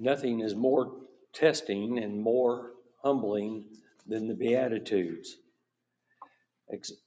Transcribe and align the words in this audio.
Nothing 0.00 0.40
is 0.40 0.54
more 0.54 0.92
testing 1.34 1.98
and 1.98 2.20
more 2.20 2.72
humbling 3.04 3.66
than 4.06 4.28
the 4.28 4.34
Beatitudes. 4.34 5.36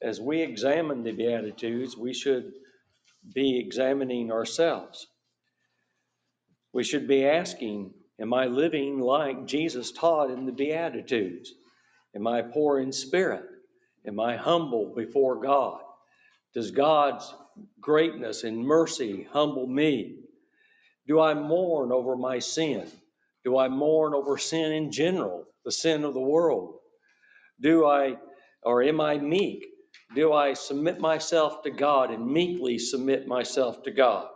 As 0.01 0.21
we 0.21 0.41
examine 0.41 1.03
the 1.03 1.11
Beatitudes, 1.13 1.97
we 1.97 2.13
should 2.13 2.53
be 3.33 3.59
examining 3.59 4.31
ourselves. 4.31 5.07
We 6.73 6.83
should 6.83 7.07
be 7.07 7.25
asking, 7.25 7.93
Am 8.19 8.33
I 8.33 8.45
living 8.45 8.99
like 8.99 9.47
Jesus 9.47 9.91
taught 9.91 10.31
in 10.31 10.45
the 10.45 10.51
Beatitudes? 10.51 11.53
Am 12.15 12.27
I 12.27 12.43
poor 12.43 12.79
in 12.79 12.91
spirit? 12.91 13.43
Am 14.05 14.19
I 14.19 14.37
humble 14.37 14.93
before 14.95 15.41
God? 15.41 15.81
Does 16.53 16.71
God's 16.71 17.33
greatness 17.81 18.43
and 18.43 18.57
mercy 18.59 19.27
humble 19.31 19.67
me? 19.67 20.22
Do 21.07 21.19
I 21.19 21.33
mourn 21.33 21.91
over 21.91 22.15
my 22.15 22.39
sin? 22.39 22.87
Do 23.43 23.57
I 23.57 23.69
mourn 23.69 24.13
over 24.13 24.37
sin 24.37 24.71
in 24.71 24.91
general, 24.91 25.45
the 25.65 25.71
sin 25.71 26.03
of 26.03 26.13
the 26.13 26.21
world? 26.21 26.75
Do 27.61 27.85
I, 27.85 28.17
or 28.63 28.83
am 28.83 29.01
I 29.01 29.17
meek? 29.17 29.65
Do 30.15 30.33
I 30.33 30.53
submit 30.53 30.99
myself 30.99 31.63
to 31.63 31.71
God 31.71 32.11
and 32.11 32.27
meekly 32.27 32.79
submit 32.79 33.27
myself 33.27 33.83
to 33.83 33.91
God? 33.91 34.27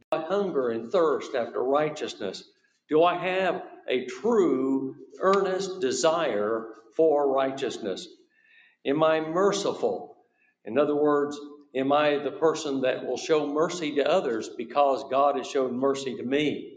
Do 0.00 0.18
I 0.18 0.22
hunger 0.22 0.70
and 0.70 0.90
thirst 0.92 1.34
after 1.34 1.62
righteousness? 1.62 2.44
Do 2.88 3.02
I 3.04 3.16
have 3.16 3.62
a 3.88 4.06
true, 4.06 4.96
earnest 5.20 5.80
desire 5.80 6.66
for 6.96 7.32
righteousness? 7.32 8.08
Am 8.86 9.02
I 9.02 9.20
merciful? 9.20 10.16
In 10.64 10.78
other 10.78 10.96
words, 10.96 11.38
am 11.78 11.92
I 11.92 12.18
the 12.18 12.32
person 12.32 12.80
that 12.80 13.06
will 13.06 13.16
show 13.16 13.46
mercy 13.46 13.94
to 13.94 14.10
others 14.10 14.50
because 14.50 15.08
God 15.10 15.36
has 15.36 15.46
shown 15.46 15.78
mercy 15.78 16.16
to 16.16 16.22
me? 16.24 16.74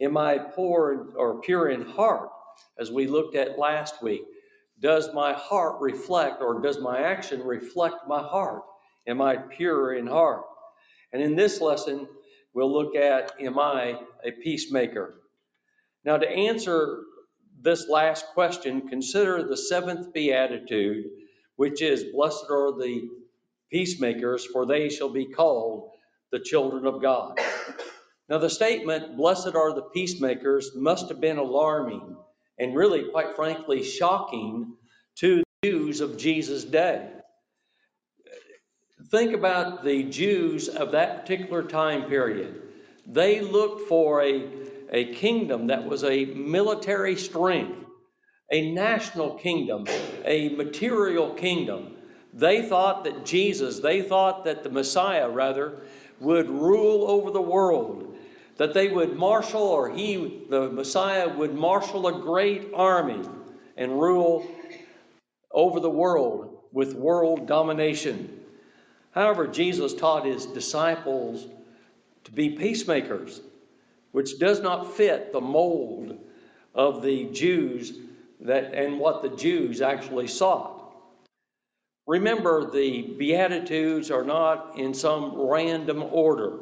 Am 0.00 0.16
I 0.18 0.36
poor 0.38 1.14
or 1.16 1.40
pure 1.40 1.70
in 1.70 1.82
heart, 1.82 2.28
as 2.78 2.92
we 2.92 3.06
looked 3.06 3.34
at 3.34 3.58
last 3.58 4.02
week? 4.02 4.22
Does 4.78 5.12
my 5.14 5.32
heart 5.32 5.80
reflect 5.80 6.42
or 6.42 6.60
does 6.60 6.78
my 6.78 7.00
action 7.00 7.42
reflect 7.42 8.06
my 8.06 8.22
heart? 8.22 8.62
Am 9.06 9.22
I 9.22 9.36
pure 9.36 9.94
in 9.94 10.06
heart? 10.06 10.42
And 11.14 11.22
in 11.22 11.34
this 11.34 11.62
lesson, 11.62 12.06
we'll 12.52 12.72
look 12.72 12.94
at 12.94 13.32
Am 13.40 13.58
I 13.58 13.98
a 14.22 14.32
peacemaker? 14.32 15.22
Now, 16.04 16.18
to 16.18 16.28
answer 16.28 16.98
this 17.62 17.88
last 17.88 18.26
question, 18.34 18.88
consider 18.88 19.42
the 19.42 19.56
seventh 19.56 20.12
beatitude, 20.12 21.06
which 21.56 21.80
is 21.80 22.12
Blessed 22.12 22.44
are 22.50 22.78
the 22.78 23.08
peacemakers, 23.70 24.44
for 24.44 24.66
they 24.66 24.88
shall 24.88 25.10
be 25.10 25.26
called 25.26 25.90
the 26.32 26.40
children 26.40 26.86
of 26.86 27.02
God. 27.02 27.38
Now, 28.28 28.38
the 28.38 28.50
statement, 28.50 29.16
Blessed 29.16 29.54
are 29.54 29.74
the 29.74 29.88
peacemakers, 29.94 30.72
must 30.74 31.08
have 31.10 31.20
been 31.20 31.38
alarming 31.38 32.16
and 32.58 32.74
really, 32.74 33.04
quite 33.10 33.36
frankly, 33.36 33.82
shocking 33.84 34.74
to 35.16 35.38
the 35.62 35.68
Jews 35.68 36.00
of 36.00 36.16
Jesus' 36.16 36.64
day. 36.64 37.08
Think 39.10 39.34
about 39.34 39.84
the 39.84 40.04
Jews 40.04 40.68
of 40.68 40.92
that 40.92 41.20
particular 41.20 41.62
time 41.62 42.08
period. 42.08 42.62
They 43.06 43.40
looked 43.40 43.88
for 43.88 44.22
a, 44.22 44.48
a 44.90 45.14
kingdom 45.14 45.68
that 45.68 45.86
was 45.86 46.02
a 46.02 46.24
military 46.24 47.16
strength, 47.16 47.78
a 48.50 48.72
national 48.72 49.34
kingdom, 49.34 49.86
a 50.24 50.48
material 50.48 51.34
kingdom. 51.34 51.95
They 52.36 52.60
thought 52.68 53.04
that 53.04 53.24
Jesus, 53.24 53.80
they 53.80 54.02
thought 54.02 54.44
that 54.44 54.62
the 54.62 54.68
Messiah, 54.68 55.28
rather, 55.28 55.80
would 56.20 56.50
rule 56.50 57.10
over 57.10 57.30
the 57.30 57.40
world 57.40 58.14
that 58.58 58.74
they 58.74 58.88
would 58.88 59.16
marshal, 59.16 59.62
or 59.62 59.90
he, 59.90 60.44
the 60.48 60.68
Messiah, 60.68 61.28
would 61.28 61.54
marshal 61.54 62.06
a 62.06 62.20
great 62.20 62.68
army 62.74 63.26
and 63.76 64.00
rule 64.00 64.46
over 65.50 65.80
the 65.80 65.90
world 65.90 66.58
with 66.72 66.94
world 66.94 67.46
domination. 67.46 68.40
However, 69.12 69.46
Jesus 69.46 69.94
taught 69.94 70.26
his 70.26 70.44
disciples 70.44 71.46
to 72.24 72.32
be 72.32 72.50
peacemakers, 72.50 73.40
which 74.12 74.38
does 74.38 74.60
not 74.60 74.94
fit 74.94 75.32
the 75.32 75.40
mold 75.40 76.18
of 76.74 77.02
the 77.02 77.30
Jews 77.30 77.98
that 78.40 78.74
and 78.74 78.98
what 78.98 79.22
the 79.22 79.30
Jews 79.30 79.80
actually 79.80 80.26
sought. 80.26 80.75
Remember, 82.06 82.70
the 82.70 83.02
Beatitudes 83.02 84.10
are 84.10 84.24
not 84.24 84.78
in 84.78 84.94
some 84.94 85.34
random 85.36 86.02
order. 86.02 86.58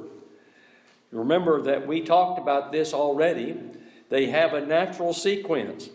Remember 1.13 1.63
that 1.63 1.87
we 1.87 2.01
talked 2.01 2.39
about 2.39 2.73
this 2.73 2.95
already. 2.95 3.61
They 4.09 4.27
have 4.27 4.55
a 4.55 4.65
natural 4.65 5.13
sequence. 5.13 5.89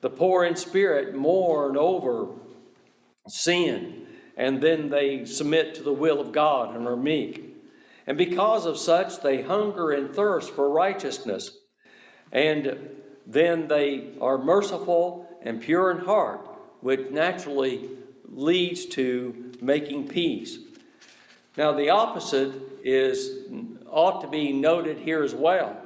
The 0.00 0.10
poor 0.10 0.44
in 0.44 0.56
spirit 0.56 1.14
mourn 1.14 1.76
over 1.76 2.28
sin, 3.28 4.06
and 4.36 4.62
then 4.62 4.90
they 4.90 5.24
submit 5.24 5.76
to 5.76 5.82
the 5.82 5.92
will 5.92 6.20
of 6.20 6.32
God 6.32 6.76
and 6.76 6.86
are 6.86 6.96
meek. 6.96 7.56
And 8.06 8.16
because 8.18 8.66
of 8.66 8.78
such, 8.78 9.22
they 9.22 9.42
hunger 9.42 9.90
and 9.90 10.14
thirst 10.14 10.50
for 10.50 10.68
righteousness. 10.68 11.56
And 12.30 12.90
then 13.26 13.66
they 13.68 14.12
are 14.20 14.38
merciful 14.38 15.26
and 15.42 15.60
pure 15.60 15.90
in 15.90 15.98
heart, 15.98 16.40
which 16.80 17.10
naturally 17.10 17.88
leads 18.28 18.86
to 18.86 19.52
making 19.60 20.08
peace. 20.08 20.58
Now, 21.56 21.72
the 21.72 21.90
opposite 21.90 22.52
is 22.82 23.48
ought 23.86 24.22
to 24.22 24.28
be 24.28 24.52
noted 24.52 24.98
here 24.98 25.22
as 25.22 25.34
well. 25.34 25.76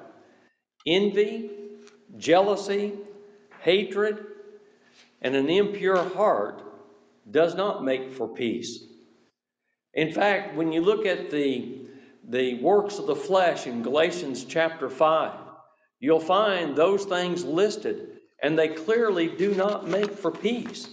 Envy, 0.87 1.50
jealousy, 2.16 2.94
hatred, 3.60 4.25
and 5.21 5.34
an 5.34 5.50
impure 5.50 6.03
heart 6.10 6.62
does 7.31 7.54
not 7.54 7.84
make 7.84 8.12
for 8.12 8.28
peace. 8.28 8.84
In 9.94 10.12
fact, 10.12 10.54
when 10.54 10.72
you 10.72 10.81
look 10.81 11.06
at 11.06 11.31
the, 11.31 11.82
the 12.27 12.54
works 12.62 12.98
of 12.98 13.06
the 13.06 13.16
flesh 13.16 13.66
in 13.66 13.82
Galatians 13.82 14.44
chapter 14.44 14.88
5, 14.88 15.32
you'll 16.00 16.21
find 16.21 16.75
those 16.75 17.04
things 17.04 17.44
listed, 17.44 18.21
and 18.43 18.59
they 18.59 18.69
clearly 18.69 19.28
do 19.28 19.54
not 19.54 19.87
make 19.87 20.12
for 20.12 20.31
peace. 20.31 20.88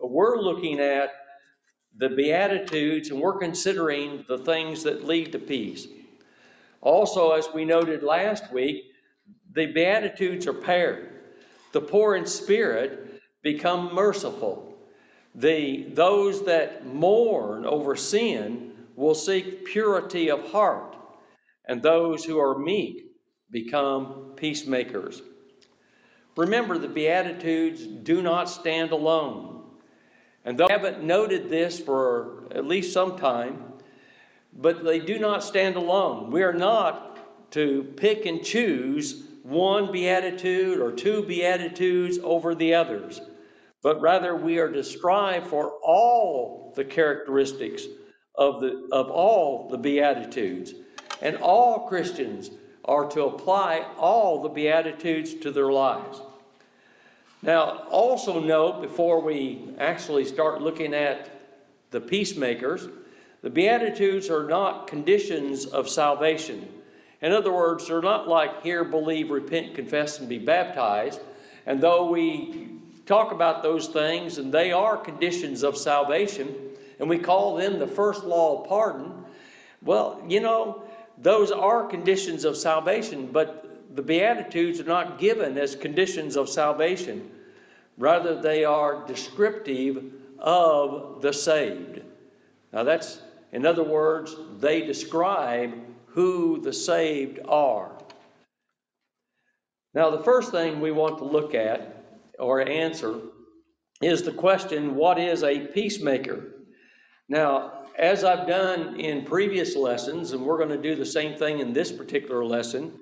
We're 0.00 0.38
looking 0.38 0.80
at 0.80 1.10
the 1.96 2.08
Beatitudes 2.08 3.10
and 3.10 3.20
we're 3.20 3.38
considering 3.38 4.24
the 4.28 4.38
things 4.38 4.84
that 4.84 5.04
lead 5.04 5.32
to 5.32 5.38
peace. 5.38 5.86
Also, 6.80 7.32
as 7.32 7.48
we 7.52 7.64
noted 7.64 8.02
last 8.02 8.52
week, 8.52 8.84
the 9.52 9.66
Beatitudes 9.66 10.46
are 10.46 10.54
paired. 10.54 11.10
The 11.72 11.80
poor 11.80 12.16
in 12.16 12.26
spirit 12.26 13.20
become 13.42 13.94
merciful. 13.94 14.74
The, 15.34 15.84
those 15.92 16.44
that 16.46 16.86
mourn 16.86 17.64
over 17.66 17.96
sin 17.96 18.72
will 18.96 19.14
seek 19.14 19.64
purity 19.64 20.30
of 20.30 20.50
heart, 20.50 20.96
and 21.64 21.82
those 21.82 22.24
who 22.24 22.38
are 22.38 22.58
meek 22.58 23.04
become 23.50 24.32
peacemakers. 24.36 25.22
Remember, 26.36 26.78
the 26.78 26.88
Beatitudes 26.88 27.84
do 27.84 28.22
not 28.22 28.48
stand 28.48 28.92
alone. 28.92 29.59
And 30.44 30.60
I 30.60 30.66
haven't 30.70 31.02
noted 31.02 31.50
this 31.50 31.78
for 31.78 32.44
at 32.50 32.64
least 32.64 32.92
some 32.92 33.18
time, 33.18 33.62
but 34.52 34.84
they 34.84 34.98
do 34.98 35.18
not 35.18 35.44
stand 35.44 35.76
alone. 35.76 36.30
We 36.30 36.42
are 36.42 36.52
not 36.52 37.52
to 37.52 37.84
pick 37.96 38.26
and 38.26 38.42
choose 38.42 39.24
one 39.42 39.92
beatitude 39.92 40.80
or 40.80 40.92
two 40.92 41.22
beatitudes 41.24 42.18
over 42.22 42.54
the 42.54 42.74
others, 42.74 43.20
but 43.82 44.00
rather 44.00 44.36
we 44.36 44.58
are 44.58 44.70
to 44.70 44.84
strive 44.84 45.46
for 45.46 45.72
all 45.82 46.72
the 46.76 46.84
characteristics 46.84 47.84
of, 48.34 48.60
the, 48.60 48.88
of 48.92 49.10
all 49.10 49.68
the 49.68 49.78
beatitudes. 49.78 50.74
And 51.22 51.36
all 51.36 51.86
Christians 51.86 52.50
are 52.84 53.08
to 53.10 53.24
apply 53.24 53.86
all 53.98 54.42
the 54.42 54.48
beatitudes 54.48 55.34
to 55.34 55.50
their 55.50 55.70
lives. 55.70 56.20
Now, 57.42 57.84
also 57.90 58.38
note 58.38 58.82
before 58.82 59.20
we 59.22 59.74
actually 59.78 60.26
start 60.26 60.60
looking 60.60 60.92
at 60.92 61.30
the 61.90 62.00
peacemakers, 62.00 62.86
the 63.42 63.48
Beatitudes 63.48 64.28
are 64.28 64.46
not 64.46 64.86
conditions 64.86 65.64
of 65.64 65.88
salvation. 65.88 66.68
In 67.22 67.32
other 67.32 67.52
words, 67.52 67.88
they're 67.88 68.02
not 68.02 68.28
like 68.28 68.62
hear, 68.62 68.84
believe, 68.84 69.30
repent, 69.30 69.74
confess, 69.74 70.18
and 70.18 70.28
be 70.28 70.38
baptized. 70.38 71.20
And 71.64 71.80
though 71.80 72.10
we 72.10 72.68
talk 73.06 73.32
about 73.32 73.62
those 73.62 73.88
things, 73.88 74.36
and 74.36 74.52
they 74.52 74.72
are 74.72 74.98
conditions 74.98 75.62
of 75.62 75.78
salvation, 75.78 76.54
and 76.98 77.08
we 77.08 77.18
call 77.18 77.56
them 77.56 77.78
the 77.78 77.86
first 77.86 78.24
law 78.24 78.62
of 78.62 78.68
pardon, 78.68 79.12
well, 79.82 80.22
you 80.28 80.40
know, 80.40 80.82
those 81.16 81.50
are 81.50 81.86
conditions 81.86 82.44
of 82.44 82.56
salvation, 82.56 83.30
but 83.32 83.59
the 83.94 84.02
Beatitudes 84.02 84.80
are 84.80 84.84
not 84.84 85.18
given 85.18 85.58
as 85.58 85.74
conditions 85.74 86.36
of 86.36 86.48
salvation. 86.48 87.30
Rather, 87.98 88.40
they 88.40 88.64
are 88.64 89.06
descriptive 89.06 90.12
of 90.38 91.22
the 91.22 91.32
saved. 91.32 92.02
Now, 92.72 92.84
that's 92.84 93.20
in 93.52 93.66
other 93.66 93.82
words, 93.82 94.34
they 94.58 94.82
describe 94.82 95.74
who 96.06 96.60
the 96.60 96.72
saved 96.72 97.40
are. 97.48 97.90
Now, 99.92 100.10
the 100.10 100.22
first 100.22 100.52
thing 100.52 100.80
we 100.80 100.92
want 100.92 101.18
to 101.18 101.24
look 101.24 101.54
at 101.54 102.04
or 102.38 102.66
answer 102.66 103.20
is 104.00 104.22
the 104.22 104.32
question 104.32 104.94
what 104.94 105.18
is 105.18 105.42
a 105.42 105.66
peacemaker? 105.66 106.44
Now, 107.28 107.84
as 107.98 108.22
I've 108.24 108.46
done 108.46 108.98
in 109.00 109.24
previous 109.24 109.76
lessons, 109.76 110.32
and 110.32 110.44
we're 110.44 110.58
going 110.58 110.70
to 110.70 110.78
do 110.78 110.94
the 110.94 111.04
same 111.04 111.36
thing 111.36 111.58
in 111.58 111.72
this 111.72 111.90
particular 111.90 112.44
lesson, 112.44 112.98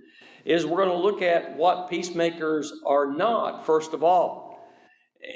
is 0.48 0.64
we're 0.64 0.82
going 0.82 0.88
to 0.88 0.96
look 0.96 1.20
at 1.20 1.56
what 1.56 1.90
peacemakers 1.90 2.72
are 2.86 3.06
not, 3.06 3.66
first 3.66 3.92
of 3.92 4.02
all. 4.02 4.66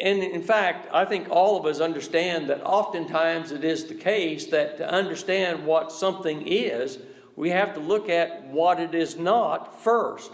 And 0.02 0.22
in 0.22 0.42
fact, 0.42 0.88
I 0.90 1.04
think 1.04 1.28
all 1.28 1.58
of 1.58 1.66
us 1.66 1.80
understand 1.80 2.48
that 2.48 2.64
oftentimes 2.64 3.52
it 3.52 3.62
is 3.62 3.84
the 3.84 3.94
case 3.94 4.46
that 4.46 4.78
to 4.78 4.90
understand 4.90 5.66
what 5.66 5.92
something 5.92 6.46
is, 6.46 6.98
we 7.36 7.50
have 7.50 7.74
to 7.74 7.80
look 7.80 8.08
at 8.08 8.46
what 8.46 8.80
it 8.80 8.94
is 8.94 9.18
not 9.18 9.82
first. 9.82 10.32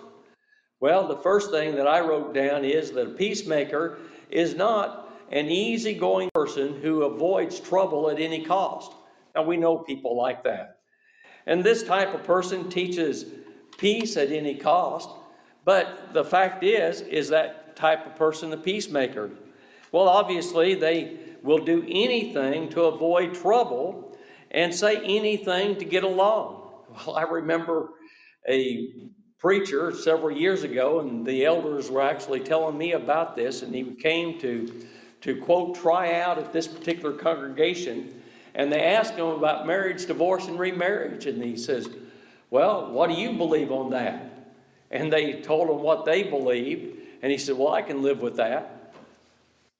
Well, 0.78 1.08
the 1.08 1.16
first 1.16 1.50
thing 1.50 1.74
that 1.74 1.88
I 1.88 1.98
wrote 1.98 2.32
down 2.32 2.64
is 2.64 2.92
that 2.92 3.08
a 3.08 3.14
peacemaker 3.14 3.98
is 4.31 4.54
not 4.54 5.10
an 5.32 5.46
easygoing 5.46 6.31
person 6.32 6.81
who 6.81 7.02
avoids 7.02 7.58
trouble 7.58 8.10
at 8.10 8.20
any 8.20 8.44
cost. 8.44 8.92
Now, 9.34 9.42
we 9.42 9.56
know 9.56 9.78
people 9.78 10.16
like 10.16 10.44
that. 10.44 10.76
And 11.46 11.64
this 11.64 11.82
type 11.82 12.14
of 12.14 12.22
person 12.22 12.70
teaches 12.70 13.24
peace 13.76 14.17
at 14.17 14.32
any 14.32 14.55
cost. 14.55 15.11
But 15.65 16.15
the 16.15 16.25
fact 16.25 16.65
is, 16.65 17.03
is 17.03 17.29
that 17.29 17.76
type 17.76 18.06
of 18.06 18.17
person 18.17 18.53
a 18.53 18.56
peacemaker? 18.56 19.31
Well, 19.93 20.09
obviously, 20.09 20.75
they 20.75 21.19
will 21.43 21.65
do 21.65 21.85
anything 21.88 22.69
to 22.70 22.85
avoid 22.85 23.35
trouble 23.35 24.17
and 24.50 24.75
say 24.75 24.97
anything 24.97 25.76
to 25.76 25.85
get 25.85 26.05
along. 26.05 26.56
Well, 27.06 27.17
I 27.17 27.23
remember 27.25 27.91
a 28.49 29.11
preacher 29.38 29.94
several 29.94 30.37
years 30.37 30.62
ago, 30.65 31.00
and 31.00 31.25
the 31.25 31.44
elders 31.44 31.91
were 31.91 32.00
actually 32.00 32.41
telling 32.41 32.79
me 32.79 32.93
about 32.93 33.37
this, 33.37 33.62
and 33.62 33.75
he 33.75 33.94
came 33.94 34.41
to, 34.41 34.87
to 35.20 35.37
quote, 35.43 35.76
try 35.76 36.20
out 36.20 36.38
at 36.38 36.53
this 36.53 36.67
particular 36.67 37.12
congregation, 37.12 38.23
and 38.55 38.73
they 38.73 38.82
asked 38.82 39.15
him 39.15 39.26
about 39.26 39.67
marriage, 39.67 40.06
divorce, 40.06 40.49
and 40.49 40.59
remarriage, 40.59 41.26
and 41.26 41.43
he 41.43 41.56
says, 41.56 41.88
Well, 42.50 42.90
what 42.92 43.10
do 43.10 43.16
you 43.16 43.32
believe 43.32 43.70
on 43.70 43.90
that? 43.90 44.54
And 44.90 45.12
they 45.12 45.40
told 45.40 45.68
him 45.68 45.82
what 45.82 46.04
they 46.04 46.22
believed, 46.22 46.96
and 47.22 47.30
he 47.30 47.38
said, 47.38 47.56
Well, 47.56 47.72
I 47.72 47.82
can 47.82 48.02
live 48.02 48.20
with 48.20 48.36
that. 48.36 48.94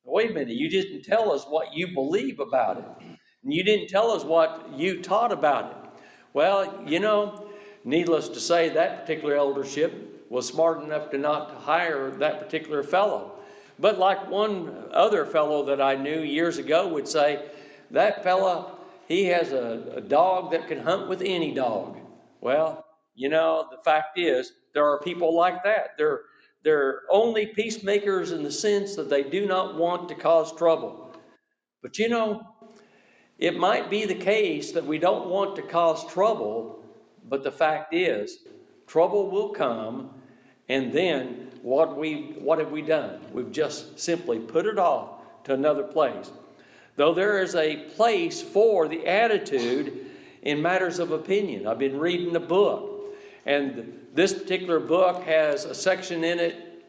Wait 0.05 0.31
a 0.31 0.35
minute, 0.35 0.55
you 0.55 0.69
didn't 0.69 1.03
tell 1.03 1.33
us 1.33 1.45
what 1.45 1.75
you 1.75 1.89
believe 1.95 2.41
about 2.41 2.79
it. 2.79 3.07
And 3.45 3.53
you 3.53 3.63
didn't 3.63 3.89
tell 3.89 4.11
us 4.11 4.25
what 4.25 4.71
you 4.77 5.03
taught 5.03 5.33
about 5.33 5.71
it. 5.71 6.03
Well, 6.33 6.83
you 6.87 7.01
know, 7.01 7.49
Needless 7.89 8.29
to 8.31 8.41
say, 8.41 8.71
that 8.71 9.01
particular 9.01 9.35
eldership 9.35 10.27
was 10.29 10.47
smart 10.47 10.83
enough 10.83 11.11
to 11.11 11.19
not 11.19 11.55
hire 11.55 12.11
that 12.19 12.41
particular 12.41 12.83
fellow. 12.83 13.33
But 13.79 13.99
like 13.99 14.29
one 14.29 14.89
other 14.93 15.25
fellow 15.25 15.67
that 15.67 15.81
I 15.81 15.95
knew 15.95 16.21
years 16.21 16.59
ago 16.59 16.89
would 16.89 17.09
say, 17.09 17.43
that 17.93 18.25
fellow, 18.25 18.77
he 19.07 19.25
has 19.27 19.53
a, 19.53 19.95
a 19.97 20.01
dog 20.01 20.51
that 20.51 20.69
can 20.69 20.81
hunt 20.81 21.09
with 21.09 21.23
any 21.23 21.55
dog. 21.55 21.98
Well, 22.41 22.85
you 23.15 23.29
know, 23.29 23.67
the 23.71 23.83
fact 23.83 24.19
is, 24.19 24.53
there 24.75 24.87
are 24.87 25.01
people 25.01 25.35
like 25.35 25.65
that. 25.65 25.91
They're, 25.99 26.21
they're 26.63 27.03
only 27.11 27.47
peacemakers 27.47 28.33
in 28.33 28.43
the 28.43 28.53
sense 28.53 28.97
that 28.97 29.11
they 29.11 29.23
do 29.23 29.47
not 29.47 29.77
want 29.77 30.09
to 30.09 30.15
cause 30.15 30.55
trouble. 30.55 31.13
But 31.83 31.99
you 31.99 32.09
know, 32.09 32.47
it 33.39 33.57
might 33.57 33.91
be 33.91 34.05
the 34.05 34.15
case 34.15 34.73
that 34.73 34.85
we 34.85 34.99
don't 34.99 35.29
want 35.29 35.57
to 35.57 35.63
cause 35.63 36.07
trouble, 36.13 36.85
but 37.29 37.45
the 37.45 37.53
fact 37.53 37.95
is, 37.95 38.39
trouble 38.87 39.31
will 39.31 39.51
come, 39.51 40.11
and 40.69 40.93
then 40.93 41.51
what 41.63 41.97
we 41.97 42.35
what 42.39 42.59
have 42.59 42.71
we 42.71 42.83
done? 42.83 43.21
We've 43.33 43.53
just 43.53 43.99
simply 43.99 44.39
put 44.39 44.67
it 44.67 44.79
off 44.79 45.45
to 45.45 45.55
another 45.55 45.85
place. 45.85 46.31
Though 46.97 47.15
there 47.15 47.41
is 47.43 47.55
a 47.55 47.77
place 47.97 48.43
for 48.43 48.89
the 48.89 49.07
attitude 49.07 50.08
in 50.49 50.63
matters 50.63 50.99
of 50.99 51.11
opinion. 51.11 51.67
I've 51.67 51.79
been 51.79 51.99
reading 51.99 52.35
a 52.35 52.41
book, 52.41 53.15
and 53.45 54.07
this 54.15 54.33
particular 54.33 54.81
book 54.81 55.25
has 55.25 55.67
a 55.67 55.75
section 55.75 56.25
in 56.25 56.39
it 56.39 56.87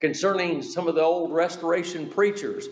concerning 0.00 0.62
some 0.62 0.88
of 0.88 0.94
the 0.94 1.02
old 1.02 1.30
restoration 1.30 2.08
preachers. 2.08 2.66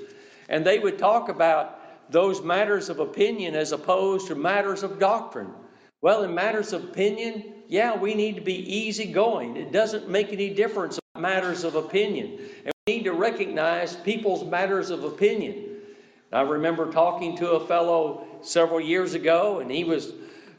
And 0.49 0.64
they 0.64 0.79
would 0.79 0.99
talk 0.99 1.29
about 1.29 2.11
those 2.11 2.43
matters 2.43 2.88
of 2.88 2.99
opinion 2.99 3.55
as 3.55 3.73
opposed 3.73 4.29
to 4.29 4.34
matters 4.34 4.82
of 4.82 4.99
doctrine. 4.99 5.52
Well, 6.00 6.25
in 6.25 6.35
matters 6.35 6.73
of 6.73 6.82
opinion, 6.85 7.52
yeah, 7.69 7.94
we 7.99 8.14
need 8.14 8.37
to 8.37 8.40
be 8.40 8.76
easygoing. 8.76 9.58
It 9.58 9.70
doesn't 9.70 10.08
make 10.08 10.32
any 10.32 10.55
difference 10.55 10.99
in 11.14 11.20
matters 11.20 11.62
of 11.62 11.75
opinion. 11.75 12.38
And 12.64 12.73
we 12.87 12.96
need 12.96 13.05
to 13.05 13.12
recognize 13.12 13.94
people's 13.96 14.44
matters 14.44 14.88
of 14.88 15.05
opinion. 15.05 15.76
I 16.32 16.40
remember 16.40 16.90
talking 16.90 17.37
to 17.37 17.50
a 17.50 17.67
fellow 17.67 18.26
several 18.40 18.81
years 18.81 19.12
ago, 19.12 19.61
and 19.61 19.70
he 19.70 19.85
was 19.85 20.11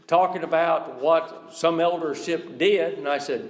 talking 0.08 0.44
about 0.44 1.02
what 1.02 1.54
some 1.54 1.80
eldership 1.80 2.58
did. 2.58 2.98
And 2.98 3.08
I 3.08 3.18
said, 3.18 3.50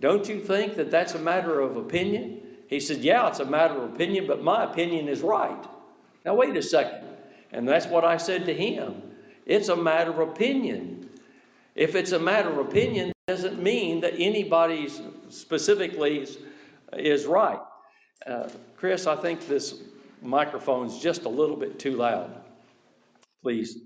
Don't 0.00 0.28
you 0.28 0.40
think 0.40 0.76
that 0.76 0.90
that's 0.90 1.14
a 1.14 1.18
matter 1.18 1.60
of 1.60 1.76
opinion? 1.76 2.42
He 2.68 2.80
said, 2.80 2.98
Yeah, 2.98 3.28
it's 3.28 3.40
a 3.40 3.44
matter 3.44 3.74
of 3.74 3.94
opinion, 3.94 4.26
but 4.26 4.42
my 4.42 4.64
opinion 4.64 5.08
is 5.08 5.20
right. 5.20 5.64
Now, 6.24 6.34
wait 6.34 6.56
a 6.56 6.62
second. 6.62 7.08
And 7.52 7.68
that's 7.68 7.86
what 7.86 8.04
I 8.04 8.16
said 8.16 8.46
to 8.46 8.54
him. 8.54 9.02
It's 9.46 9.68
a 9.68 9.76
matter 9.76 10.10
of 10.10 10.28
opinion. 10.30 11.08
If 11.74 11.94
it's 11.94 12.12
a 12.12 12.18
matter 12.18 12.50
of 12.50 12.58
opinion, 12.58 13.12
doesn't 13.26 13.62
mean 13.62 14.00
that 14.02 14.14
anybody's 14.18 15.00
specifically 15.30 16.18
is, 16.18 16.38
is 16.92 17.24
right. 17.24 17.60
Uh, 18.26 18.48
Chris, 18.76 19.06
I 19.06 19.16
think 19.16 19.46
this 19.46 19.82
microphone's 20.20 20.98
just 20.98 21.24
a 21.24 21.28
little 21.28 21.56
bit 21.56 21.78
too 21.78 21.96
loud. 21.96 22.30
Please. 23.42 23.78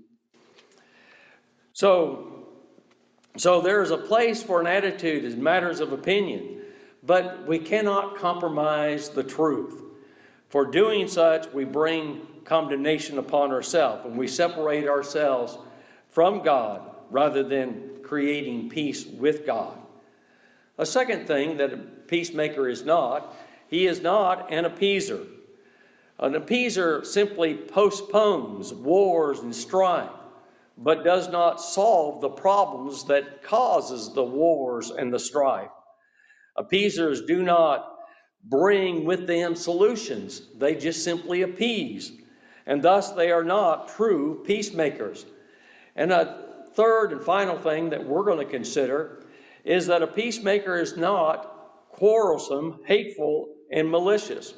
So, 1.79 2.27
so 3.37 3.61
there's 3.61 3.91
a 3.91 3.97
place 3.97 4.43
for 4.43 4.59
an 4.59 4.67
attitude 4.67 5.23
as 5.23 5.37
matters 5.37 5.79
of 5.79 5.93
opinion, 5.93 6.59
but 7.03 7.47
we 7.47 7.57
cannot 7.57 8.17
compromise 8.17 9.07
the 9.07 9.23
truth. 9.23 9.81
For 10.49 10.65
doing 10.65 11.07
such, 11.07 11.47
we 11.53 11.63
bring 11.63 12.19
condemnation 12.43 13.17
upon 13.17 13.51
ourselves 13.51 14.05
and 14.05 14.17
we 14.17 14.27
separate 14.27 14.89
ourselves 14.89 15.57
from 16.09 16.43
God 16.43 16.81
rather 17.11 17.43
than 17.43 18.01
creating 18.03 18.67
peace 18.67 19.05
with 19.05 19.45
God. 19.45 19.77
A 20.77 20.85
second 20.85 21.27
thing 21.27 21.55
that 21.57 21.71
a 21.71 21.77
peacemaker 21.77 22.67
is 22.67 22.83
not, 22.83 23.33
he 23.69 23.87
is 23.87 24.01
not 24.01 24.51
an 24.51 24.65
appeaser. 24.65 25.25
An 26.19 26.33
appeaser 26.33 27.05
simply 27.05 27.53
postpones 27.53 28.73
wars 28.73 29.39
and 29.39 29.55
strife, 29.55 30.09
but 30.81 31.03
does 31.03 31.29
not 31.29 31.61
solve 31.61 32.21
the 32.21 32.29
problems 32.29 33.05
that 33.05 33.43
causes 33.43 34.13
the 34.13 34.23
wars 34.23 34.91
and 34.91 35.13
the 35.13 35.19
strife. 35.19 35.69
Appeasers 36.55 37.23
do 37.23 37.43
not 37.43 37.85
bring 38.43 39.03
with 39.03 39.27
them 39.27 39.55
solutions. 39.55 40.41
They 40.57 40.75
just 40.75 41.03
simply 41.03 41.41
appease. 41.41 42.11
And 42.65 42.81
thus 42.81 43.11
they 43.11 43.31
are 43.31 43.43
not 43.43 43.89
true 43.89 44.41
peacemakers. 44.45 45.25
And 45.97 46.13
a 46.13 46.45
third 46.75 47.11
and 47.11 47.21
final 47.21 47.57
thing 47.57 47.89
that 47.89 48.05
we're 48.05 48.23
going 48.23 48.45
to 48.45 48.51
consider 48.51 49.25
is 49.65 49.87
that 49.87 50.01
a 50.01 50.07
peacemaker 50.07 50.77
is 50.77 50.95
not 50.95 51.89
quarrelsome, 51.89 52.79
hateful, 52.85 53.49
and 53.69 53.91
malicious. 53.91 54.53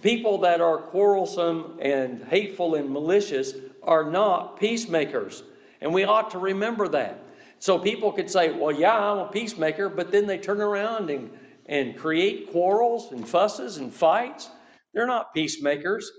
People 0.00 0.38
that 0.38 0.62
are 0.62 0.78
quarrelsome 0.78 1.78
and 1.82 2.24
hateful 2.24 2.76
and 2.76 2.88
malicious 2.88 3.52
are 3.82 4.10
not 4.10 4.58
peacemakers. 4.60 5.42
And 5.80 5.92
we 5.92 6.04
ought 6.04 6.32
to 6.32 6.38
remember 6.38 6.88
that. 6.88 7.22
So 7.58 7.78
people 7.78 8.12
could 8.12 8.30
say, 8.30 8.52
well, 8.52 8.72
yeah, 8.72 8.96
I'm 8.96 9.18
a 9.18 9.28
peacemaker, 9.28 9.88
but 9.88 10.10
then 10.10 10.26
they 10.26 10.38
turn 10.38 10.60
around 10.60 11.10
and, 11.10 11.30
and 11.66 11.96
create 11.96 12.50
quarrels 12.52 13.12
and 13.12 13.28
fusses 13.28 13.76
and 13.76 13.92
fights. 13.92 14.48
They're 14.94 15.06
not 15.06 15.34
peacemakers. 15.34 16.10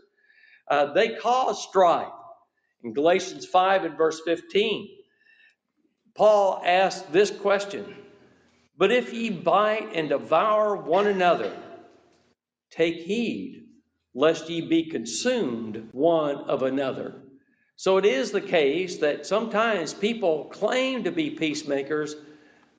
Uh, 0.67 0.93
they 0.93 1.15
cause 1.15 1.63
strife. 1.67 2.11
In 2.83 2.93
Galatians 2.93 3.45
5 3.45 3.85
and 3.85 3.97
verse 3.97 4.21
15, 4.25 4.89
Paul 6.15 6.61
asked 6.65 7.11
this 7.11 7.31
question 7.31 7.95
But 8.77 8.91
if 8.91 9.13
ye 9.13 9.29
bite 9.29 9.95
and 9.95 10.09
devour 10.09 10.75
one 10.75 11.07
another, 11.07 11.55
take 12.71 12.95
heed 12.97 13.63
lest 14.13 14.49
ye 14.49 14.61
be 14.61 14.89
consumed 14.89 15.89
one 15.91 16.37
of 16.37 16.63
another. 16.63 17.15
So 17.75 17.97
it 17.97 18.05
is 18.05 18.31
the 18.31 18.41
case 18.41 18.97
that 18.97 19.25
sometimes 19.25 19.93
people 19.93 20.45
claim 20.45 21.03
to 21.05 21.11
be 21.11 21.31
peacemakers, 21.31 22.15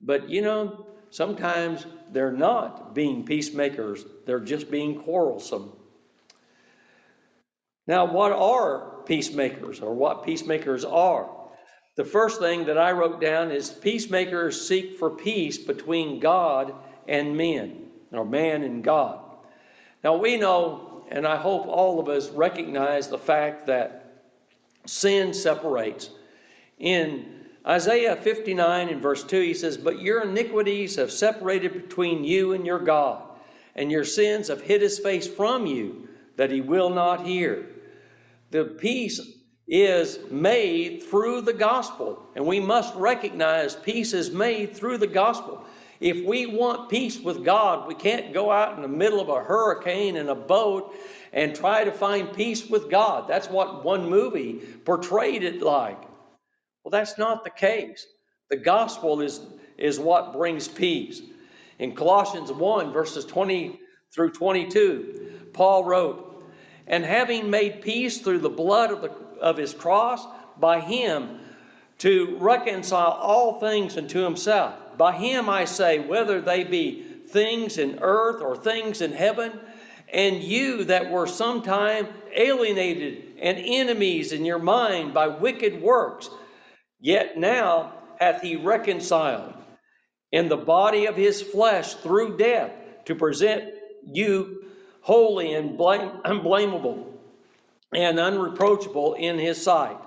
but 0.01 0.29
you 0.29 0.43
know, 0.43 0.87
sometimes 1.11 1.85
they're 2.13 2.33
not 2.33 2.95
being 2.95 3.25
peacemakers, 3.25 4.05
they're 4.27 4.41
just 4.41 4.71
being 4.71 5.03
quarrelsome. 5.03 5.73
Now, 7.87 8.07
what 8.07 8.33
are 8.33 9.03
peacemakers 9.05 9.81
or 9.81 9.93
what 9.95 10.25
peacemakers 10.25 10.85
are? 10.85 11.29
The 11.97 12.05
first 12.05 12.41
thing 12.41 12.67
that 12.67 12.79
I 12.79 12.93
wrote 12.93 13.21
down 13.21 13.51
is 13.51 13.71
peacemakers 13.71 14.67
seek 14.67 14.99
for 14.99 15.11
peace 15.11 15.59
between 15.59 16.21
God 16.21 16.75
and 17.07 17.37
men. 17.37 17.81
or 18.13 18.25
man 18.25 18.63
and 18.63 18.85
God. 18.85 19.21
Now 20.05 20.17
we 20.17 20.37
know, 20.37 21.05
and 21.11 21.27
I 21.27 21.37
hope 21.37 21.67
all 21.67 21.99
of 21.99 22.09
us 22.09 22.29
recognize 22.31 23.09
the 23.09 23.19
fact 23.19 23.67
that 23.67 24.04
sin 24.87 25.35
separates. 25.35 26.11
In 26.79 27.47
Isaiah 27.67 28.17
59 28.17 28.89
and 28.89 29.01
verse 29.01 29.25
2, 29.25 29.41
he 29.41 29.55
says, 29.55 29.77
But 29.77 30.01
your 30.01 30.23
iniquities 30.23 30.97
have 30.97 31.11
separated 31.13 31.73
between 31.73 32.25
you 32.25 32.53
and 32.53 32.67
your 32.67 32.81
God, 32.81 33.23
and 33.75 33.91
your 33.91 34.05
sins 34.05 34.49
have 34.49 34.61
hid 34.61 34.83
his 34.83 34.99
face 34.99 35.27
from 35.27 35.67
you, 35.67 36.09
that 36.37 36.51
he 36.51 36.61
will 36.61 36.91
not 36.91 37.27
hear. 37.27 37.67
The 38.51 38.65
peace 38.65 39.21
is 39.67 40.19
made 40.31 41.05
through 41.05 41.41
the 41.41 41.55
gospel, 41.55 42.23
and 42.37 42.47
we 42.47 42.61
must 42.61 42.95
recognize 42.97 43.75
peace 43.75 44.13
is 44.13 44.31
made 44.31 44.77
through 44.77 44.99
the 44.99 45.07
gospel. 45.07 45.65
If 46.01 46.27
we 46.27 46.45
want 46.45 46.91
peace 46.91 47.19
with 47.19 47.45
God, 47.45 47.89
we 47.89 47.95
can't 47.95 48.35
go 48.35 48.51
out 48.51 48.77
in 48.77 48.83
the 48.83 48.89
middle 48.89 49.21
of 49.21 49.31
a 49.31 49.43
hurricane 49.43 50.17
in 50.17 50.29
a 50.29 50.35
boat 50.35 50.95
and 51.35 51.55
try 51.55 51.83
to 51.83 51.91
find 51.91 52.33
peace 52.33 52.67
with 52.71 52.89
God. 52.89 53.27
That's 53.29 53.51
what 53.51 53.85
one 53.85 54.09
movie 54.09 54.61
portrayed 54.85 55.43
it 55.43 55.61
like. 55.61 56.01
Well, 56.01 56.91
that's 56.93 57.19
not 57.19 57.43
the 57.43 57.51
case. 57.51 58.07
The 58.51 58.57
gospel 58.57 59.21
is, 59.21 59.41
is 59.77 59.99
what 59.99 60.33
brings 60.33 60.69
peace. 60.69 61.21
In 61.81 61.97
Colossians 61.97 62.53
1, 62.53 62.93
verses 62.93 63.25
20 63.25 63.81
through 64.15 64.31
22, 64.31 65.49
Paul 65.53 65.85
wrote, 65.85 66.45
And 66.87 67.05
having 67.05 67.51
made 67.51 67.83
peace 67.83 68.19
through 68.21 68.39
the 68.39 68.49
blood 68.49 68.93
of, 68.93 69.03
the, 69.03 69.11
of 69.41 69.57
his 69.57 69.75
cross, 69.75 70.25
by 70.61 70.79
him 70.79 71.41
to 71.99 72.37
reconcile 72.39 73.11
all 73.11 73.59
things 73.59 73.97
unto 73.97 74.21
himself. 74.21 74.75
By 74.97 75.17
him 75.17 75.49
I 75.49 75.65
say, 75.65 75.99
whether 75.99 76.41
they 76.41 76.63
be 76.63 77.03
things 77.29 77.79
in 77.79 77.99
earth 78.03 78.41
or 78.41 78.57
things 78.57 79.01
in 79.01 79.11
heaven, 79.11 79.53
and 80.15 80.43
you 80.43 80.85
that 80.85 81.11
were 81.11 81.27
sometime 81.27 82.09
alienated 82.35 83.35
and 83.41 83.59
enemies 83.59 84.33
in 84.33 84.45
your 84.45 84.59
mind 84.59 85.13
by 85.13 85.29
wicked 85.29 85.83
works, 85.83 86.31
Yet 87.05 87.37
now 87.37 87.93
hath 88.19 88.41
he 88.41 88.57
reconciled 88.57 89.53
in 90.33 90.49
the 90.49 90.57
body 90.57 91.05
of 91.05 91.17
his 91.17 91.43
flesh 91.43 91.93
through 91.97 92.39
death 92.39 92.73
to 93.05 93.15
present 93.15 93.75
you 94.11 94.65
holy 95.03 95.53
and 95.53 95.77
blame, 95.77 97.05
and 97.93 98.19
unreproachable 98.19 99.15
in 99.15 99.39
his 99.39 99.63
sight. 99.63 99.99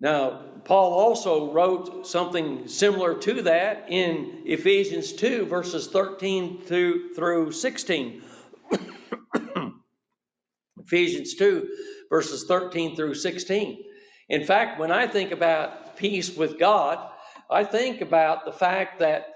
Now, 0.00 0.42
Paul 0.64 0.94
also 0.94 1.52
wrote 1.52 2.08
something 2.08 2.66
similar 2.66 3.14
to 3.20 3.42
that 3.42 3.84
in 3.88 4.42
Ephesians 4.46 5.12
2, 5.12 5.46
verses 5.46 5.86
13 5.86 6.62
through, 6.62 7.14
through 7.14 7.52
16. 7.52 8.22
Ephesians 10.78 11.34
2, 11.34 11.68
verses 12.08 12.44
13 12.44 12.96
through 12.96 13.14
16. 13.14 13.84
In 14.28 14.44
fact, 14.44 14.78
when 14.78 14.90
I 14.90 15.06
think 15.06 15.32
about 15.32 15.96
peace 15.96 16.34
with 16.36 16.58
God, 16.58 17.10
I 17.50 17.64
think 17.64 18.00
about 18.00 18.44
the 18.44 18.52
fact 18.52 19.00
that 19.00 19.26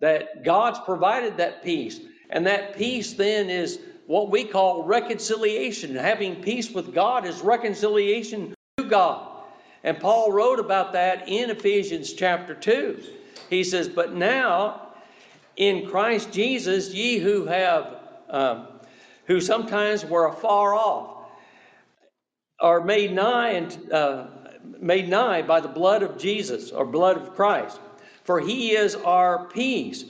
that 0.00 0.44
God's 0.44 0.78
provided 0.80 1.38
that 1.38 1.62
peace. 1.62 1.98
And 2.28 2.46
that 2.46 2.76
peace 2.76 3.14
then 3.14 3.48
is 3.48 3.78
what 4.06 4.30
we 4.30 4.44
call 4.44 4.84
reconciliation. 4.84 5.94
Having 5.94 6.42
peace 6.42 6.70
with 6.70 6.94
God 6.94 7.26
is 7.26 7.40
reconciliation 7.40 8.54
to 8.76 8.84
God. 8.84 9.30
And 9.82 9.98
Paul 10.00 10.32
wrote 10.32 10.58
about 10.58 10.92
that 10.92 11.28
in 11.28 11.50
Ephesians 11.50 12.12
chapter 12.12 12.54
2. 12.54 13.02
He 13.50 13.64
says, 13.64 13.88
But 13.88 14.14
now 14.14 14.88
in 15.56 15.88
Christ 15.88 16.32
Jesus, 16.32 16.92
ye 16.92 17.18
who 17.18 17.46
have, 17.46 17.96
um, 18.28 18.66
who 19.26 19.40
sometimes 19.40 20.04
were 20.04 20.26
afar 20.26 20.74
off, 20.74 21.10
are 22.60 22.82
made 22.82 23.12
nigh 23.12 23.50
and 23.50 23.92
uh, 23.92 24.26
made 24.80 25.08
nigh 25.08 25.42
by 25.42 25.60
the 25.60 25.68
blood 25.68 26.02
of 26.02 26.18
Jesus 26.18 26.70
or 26.70 26.84
blood 26.84 27.16
of 27.16 27.34
Christ. 27.34 27.80
For 28.24 28.40
he 28.40 28.72
is 28.72 28.94
our 28.94 29.46
peace, 29.48 30.04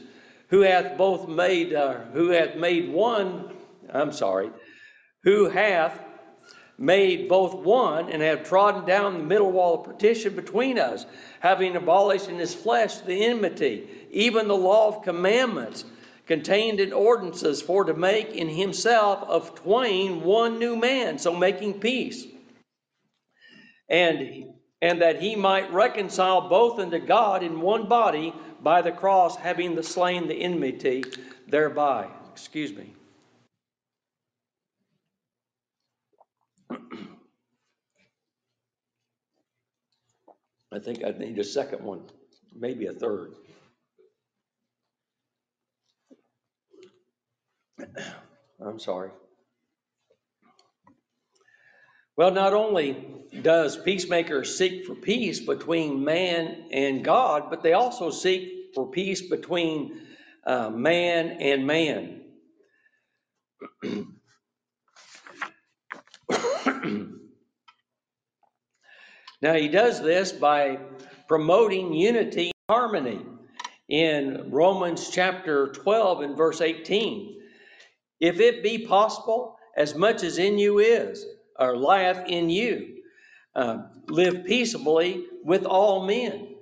who 0.49 0.61
hath 0.61 0.97
both 0.97 1.29
made, 1.29 1.75
uh, 1.75 1.95
who 2.13 2.29
hath 2.29 2.57
made 2.57 2.93
one, 2.93 3.53
I'm 3.93 4.13
sorry, 4.13 4.51
who 5.25 5.49
hath 5.49 5.99
made 6.79 7.29
both 7.29 7.55
one 7.55 8.11
and 8.11 8.23
have 8.23 8.49
trodden 8.49 8.85
down 8.85 9.15
the 9.15 9.25
middle 9.25 9.51
wall 9.51 9.81
of 9.81 9.85
partition 9.87 10.35
between 10.35 10.79
us, 10.79 11.07
having 11.41 11.77
abolished 11.77 12.29
in 12.29 12.39
his 12.39 12.55
flesh 12.55 12.99
the 12.99 13.25
enmity, 13.25 13.89
even 14.11 14.49
the 14.49 14.57
law 14.57 14.89
of 14.89 15.03
commandments 15.03 15.85
contained 16.27 16.81
in 16.81 16.93
ordinances, 16.93 17.61
for 17.63 17.85
to 17.85 17.95
make 17.95 18.31
in 18.31 18.49
himself 18.49 19.23
of 19.29 19.55
twain 19.55 20.23
one 20.23 20.59
new 20.59 20.77
man, 20.77 21.19
so 21.19 21.35
making 21.35 21.81
peace 21.81 22.27
and 23.89 24.47
and 24.83 25.01
that 25.01 25.21
he 25.21 25.35
might 25.35 25.73
reconcile 25.73 26.49
both 26.49 26.79
unto 26.79 26.99
God 26.99 27.43
in 27.43 27.61
one 27.63 27.89
body 27.89 28.35
by 28.61 28.83
the 28.83 28.93
cross, 28.93 29.35
having 29.37 29.75
the 29.75 29.83
slain 29.83 30.29
the 30.29 30.35
enmity 30.35 31.05
thereby. 31.49 32.07
Excuse 32.33 32.71
me. 32.75 32.93
I 40.71 40.79
think 40.81 41.03
I 41.03 41.13
need 41.17 41.39
a 41.39 41.45
second 41.45 41.83
one, 41.83 42.03
maybe 42.55 42.87
a 42.87 42.93
third. 42.93 43.33
I'm 48.65 48.79
sorry. 48.79 49.11
Well, 52.17 52.31
not 52.31 52.55
only 52.55 53.05
does 53.43 53.77
peacemakers 53.77 54.57
seek 54.57 54.87
for 54.87 54.95
peace 54.95 55.41
between 55.41 56.05
man 56.05 56.69
and 56.71 57.05
God, 57.05 57.51
but 57.51 57.63
they 57.63 57.73
also 57.73 58.11
seek 58.11 58.73
for 58.75 58.91
peace 58.91 59.21
between 59.23 60.01
uh, 60.47 60.71
man 60.71 61.39
and 61.41 61.67
man. 61.67 62.21
now, 69.43 69.55
he 69.55 69.67
does 69.69 70.01
this 70.01 70.31
by 70.31 70.79
promoting 71.27 71.93
unity 71.95 72.53
and 72.53 72.55
harmony 72.69 73.21
in 73.89 74.51
Romans 74.51 75.11
chapter 75.11 75.69
12 75.73 76.21
and 76.21 76.37
verse 76.37 76.61
18. 76.61 77.41
If 78.25 78.41
it 78.41 78.63
be 78.63 78.87
possible, 78.87 79.59
as 79.77 79.95
much 79.95 80.23
as 80.23 80.39
in 80.39 80.57
you 80.57 80.79
is, 80.79 81.27
or 81.59 81.77
lieth 81.77 82.27
in 82.27 82.49
you. 82.49 83.03
Uh, 83.55 83.83
live 84.09 84.47
peaceably 84.47 85.27
with 85.45 85.67
all 85.67 86.07
men. 86.07 86.57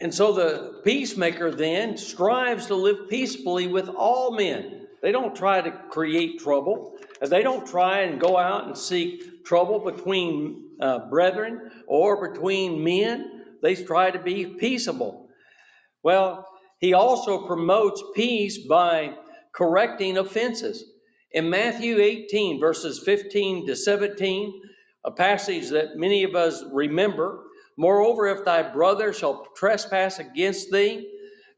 And 0.00 0.12
so 0.12 0.32
the 0.32 0.80
peacemaker 0.82 1.50
then 1.50 1.98
strives 1.98 2.66
to 2.66 2.76
live 2.76 3.10
peaceably 3.10 3.66
with 3.66 3.90
all 3.90 4.32
men. 4.32 4.86
They 5.02 5.12
don't 5.12 5.36
try 5.36 5.60
to 5.60 5.70
create 5.90 6.40
trouble. 6.40 6.96
They 7.20 7.42
don't 7.42 7.66
try 7.66 8.00
and 8.00 8.18
go 8.18 8.38
out 8.38 8.66
and 8.66 8.76
seek 8.76 9.44
trouble 9.44 9.80
between 9.80 10.70
uh, 10.80 11.10
brethren 11.10 11.70
or 11.86 12.32
between 12.32 12.82
men. 12.82 13.44
They 13.62 13.74
try 13.74 14.10
to 14.10 14.18
be 14.18 14.46
peaceable. 14.46 15.28
Well, 16.02 16.48
he 16.80 16.94
also 16.94 17.46
promotes 17.46 18.02
peace 18.14 18.66
by 18.66 19.14
correcting 19.54 20.18
offenses. 20.18 20.84
In 21.32 21.50
Matthew 21.50 21.98
18, 22.00 22.60
verses 22.60 23.02
15 23.04 23.66
to 23.66 23.76
17, 23.76 24.62
a 25.04 25.10
passage 25.10 25.70
that 25.70 25.96
many 25.96 26.24
of 26.24 26.34
us 26.34 26.62
remember, 26.72 27.42
moreover, 27.76 28.26
if 28.28 28.44
thy 28.44 28.62
brother 28.62 29.12
shall 29.12 29.46
trespass 29.56 30.18
against 30.18 30.70
thee, 30.70 31.10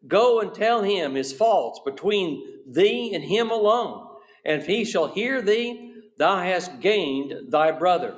go 0.06 0.40
and 0.40 0.54
tell 0.54 0.82
him 0.82 1.14
his 1.14 1.32
faults 1.32 1.80
between 1.84 2.42
thee 2.66 3.14
and 3.14 3.22
him 3.24 3.50
alone. 3.50 4.08
And 4.44 4.60
if 4.60 4.66
he 4.66 4.84
shall 4.84 5.08
hear 5.08 5.42
thee, 5.42 5.94
thou 6.16 6.38
hast 6.38 6.80
gained 6.80 7.50
thy 7.50 7.72
brother. 7.72 8.14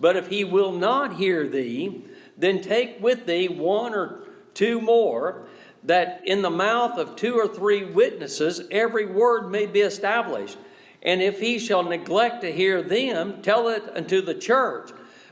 But 0.00 0.16
if 0.16 0.28
he 0.28 0.44
will 0.44 0.72
not 0.72 1.16
hear 1.16 1.48
thee, 1.48 2.04
then 2.36 2.60
take 2.60 3.00
with 3.00 3.26
thee 3.26 3.48
one 3.48 3.94
or 3.94 4.24
two 4.54 4.80
more, 4.80 5.48
that 5.86 6.22
in 6.24 6.42
the 6.42 6.50
mouth 6.50 6.98
of 6.98 7.16
two 7.16 7.34
or 7.34 7.48
three 7.48 7.84
witnesses 7.84 8.60
every 8.70 9.06
word 9.06 9.50
may 9.50 9.66
be 9.66 9.80
established. 9.80 10.58
And 11.02 11.22
if 11.22 11.40
he 11.40 11.58
shall 11.58 11.84
neglect 11.84 12.42
to 12.42 12.52
hear 12.52 12.82
them, 12.82 13.40
tell 13.42 13.68
it 13.68 13.84
unto 13.94 14.20
the 14.20 14.34
church. 14.34 14.90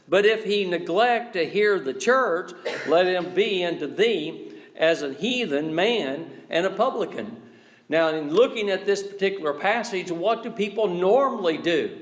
But 0.08 0.26
if 0.26 0.44
he 0.44 0.64
neglect 0.64 1.32
to 1.32 1.49
hear 1.49 1.80
the 1.80 1.94
church, 1.94 2.52
let 2.87 3.06
him 3.06 3.34
be 3.34 3.64
unto 3.64 3.87
thee 3.87 4.52
as 4.76 5.02
a 5.02 5.12
heathen 5.12 5.75
man 5.75 6.30
and 6.50 6.66
a 6.66 6.70
publican. 6.70 7.40
Now, 7.88 8.08
in 8.08 8.32
looking 8.32 8.70
at 8.70 8.87
this 8.87 9.02
particular 9.02 9.54
passage, 9.54 10.11
what 10.11 10.42
do 10.42 10.50
people 10.50 10.88
normally 10.88 11.58
do? 11.58 11.99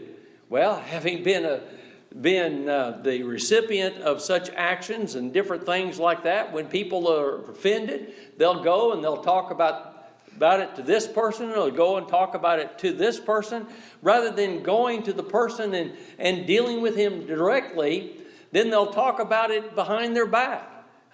Well, 0.48 0.76
having 0.86 1.22
been 1.22 1.44
a 1.44 1.62
been 2.20 2.68
uh, 2.68 3.00
the 3.02 3.22
recipient 3.22 3.96
of 3.98 4.20
such 4.20 4.50
actions 4.50 5.14
and 5.14 5.32
different 5.32 5.66
things 5.66 5.98
like 5.98 6.24
that, 6.24 6.52
when 6.52 6.66
people 6.66 7.08
are 7.08 7.50
offended, 7.50 8.12
they'll 8.38 8.62
go 8.62 8.92
and 8.92 9.02
they'll 9.02 9.22
talk 9.22 9.50
about 9.50 9.88
about 10.36 10.60
it 10.60 10.76
to 10.76 10.82
this 10.82 11.06
person 11.06 11.50
or 11.50 11.70
go 11.70 11.98
and 11.98 12.08
talk 12.08 12.34
about 12.34 12.58
it 12.58 12.78
to 12.78 12.92
this 12.92 13.20
person. 13.20 13.66
Rather 14.00 14.30
than 14.30 14.62
going 14.62 15.02
to 15.02 15.12
the 15.12 15.22
person 15.22 15.74
and, 15.74 15.92
and 16.18 16.46
dealing 16.46 16.80
with 16.80 16.96
him 16.96 17.26
directly 17.26 18.16
then 18.50 18.70
they'll 18.70 18.92
talk 18.92 19.18
about 19.18 19.50
it 19.50 19.74
behind 19.74 20.14
their 20.14 20.26
back. 20.26 20.68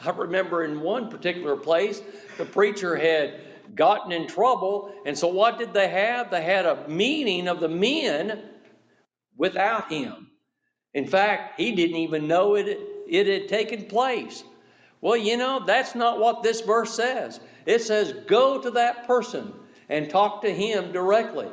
I 0.04 0.10
remember 0.10 0.64
in 0.64 0.80
one 0.80 1.08
particular 1.08 1.56
place 1.56 2.00
the 2.36 2.44
preacher 2.44 2.96
had 2.96 3.40
gotten 3.74 4.12
in 4.12 4.26
trouble 4.26 4.92
and 5.06 5.16
so 5.16 5.28
what 5.28 5.58
did 5.58 5.72
they 5.72 5.88
have? 5.88 6.30
They 6.30 6.42
had 6.42 6.66
a 6.66 6.88
meeting 6.88 7.48
of 7.48 7.60
the 7.60 7.68
men 7.68 8.40
without 9.36 9.90
him 9.90 10.28
in 10.94 11.06
fact 11.06 11.58
he 11.60 11.72
didn't 11.72 11.96
even 11.96 12.26
know 12.26 12.54
it, 12.54 12.78
it 13.06 13.26
had 13.26 13.48
taken 13.48 13.84
place 13.86 14.44
well 15.00 15.16
you 15.16 15.36
know 15.36 15.64
that's 15.64 15.94
not 15.94 16.18
what 16.18 16.42
this 16.42 16.60
verse 16.60 16.94
says 16.94 17.40
it 17.68 17.82
says, 17.82 18.14
go 18.26 18.62
to 18.62 18.70
that 18.70 19.06
person 19.06 19.52
and 19.90 20.08
talk 20.08 20.40
to 20.40 20.50
him 20.50 20.90
directly. 20.90 21.48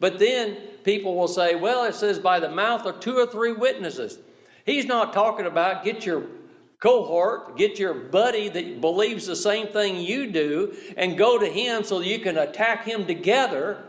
But 0.00 0.18
then 0.18 0.56
people 0.82 1.14
will 1.14 1.28
say, 1.28 1.56
well, 1.56 1.84
it 1.84 1.94
says 1.94 2.18
by 2.18 2.40
the 2.40 2.48
mouth 2.48 2.86
of 2.86 3.00
two 3.00 3.18
or 3.18 3.26
three 3.26 3.52
witnesses. 3.52 4.18
He's 4.64 4.86
not 4.86 5.12
talking 5.12 5.44
about 5.44 5.84
get 5.84 6.06
your 6.06 6.24
cohort, 6.80 7.58
get 7.58 7.78
your 7.78 7.92
buddy 7.92 8.48
that 8.48 8.80
believes 8.80 9.26
the 9.26 9.36
same 9.36 9.66
thing 9.66 9.96
you 9.98 10.32
do, 10.32 10.74
and 10.96 11.18
go 11.18 11.38
to 11.38 11.46
him 11.46 11.84
so 11.84 12.00
you 12.00 12.20
can 12.20 12.38
attack 12.38 12.86
him 12.86 13.06
together. 13.06 13.84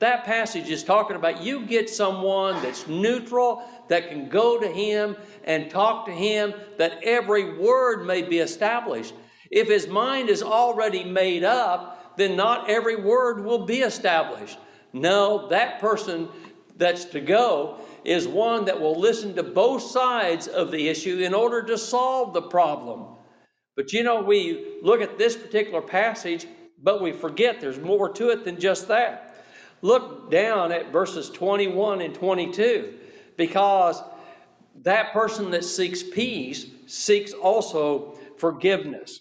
That 0.00 0.24
passage 0.24 0.70
is 0.70 0.82
talking 0.82 1.16
about 1.16 1.42
you 1.42 1.66
get 1.66 1.88
someone 1.88 2.60
that's 2.62 2.88
neutral, 2.88 3.62
that 3.88 4.08
can 4.08 4.28
go 4.28 4.58
to 4.58 4.66
him 4.66 5.16
and 5.44 5.70
talk 5.70 6.06
to 6.06 6.12
him, 6.12 6.54
that 6.78 7.02
every 7.04 7.58
word 7.58 8.06
may 8.06 8.22
be 8.22 8.38
established. 8.38 9.14
If 9.50 9.68
his 9.68 9.86
mind 9.86 10.30
is 10.30 10.42
already 10.42 11.04
made 11.04 11.44
up, 11.44 12.16
then 12.16 12.36
not 12.36 12.70
every 12.70 12.96
word 12.96 13.44
will 13.44 13.66
be 13.66 13.80
established. 13.80 14.58
No, 14.92 15.48
that 15.48 15.80
person 15.80 16.28
that's 16.76 17.04
to 17.06 17.20
go 17.20 17.78
is 18.04 18.26
one 18.26 18.64
that 18.64 18.80
will 18.80 18.98
listen 18.98 19.34
to 19.36 19.42
both 19.42 19.82
sides 19.82 20.48
of 20.48 20.70
the 20.70 20.88
issue 20.88 21.18
in 21.18 21.34
order 21.34 21.62
to 21.62 21.78
solve 21.78 22.34
the 22.34 22.42
problem. 22.42 23.06
But 23.76 23.92
you 23.92 24.02
know, 24.02 24.22
we 24.22 24.78
look 24.82 25.00
at 25.02 25.18
this 25.18 25.36
particular 25.36 25.82
passage, 25.82 26.46
but 26.82 27.02
we 27.02 27.12
forget 27.12 27.60
there's 27.60 27.78
more 27.78 28.12
to 28.14 28.30
it 28.30 28.44
than 28.44 28.58
just 28.58 28.88
that. 28.88 29.23
Look 29.84 30.30
down 30.30 30.72
at 30.72 30.92
verses 30.92 31.28
21 31.28 32.00
and 32.00 32.14
22, 32.14 32.94
because 33.36 34.02
that 34.80 35.12
person 35.12 35.50
that 35.50 35.62
seeks 35.62 36.02
peace 36.02 36.64
seeks 36.86 37.34
also 37.34 38.18
forgiveness. 38.38 39.20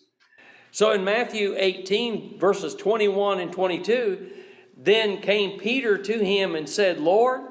So 0.71 0.91
in 0.91 1.03
Matthew 1.03 1.55
18, 1.57 2.39
verses 2.39 2.75
21 2.75 3.41
and 3.41 3.51
22, 3.51 4.29
then 4.77 5.19
came 5.19 5.59
Peter 5.59 5.97
to 5.97 6.17
him 6.17 6.55
and 6.55 6.69
said, 6.69 6.97
Lord, 6.97 7.41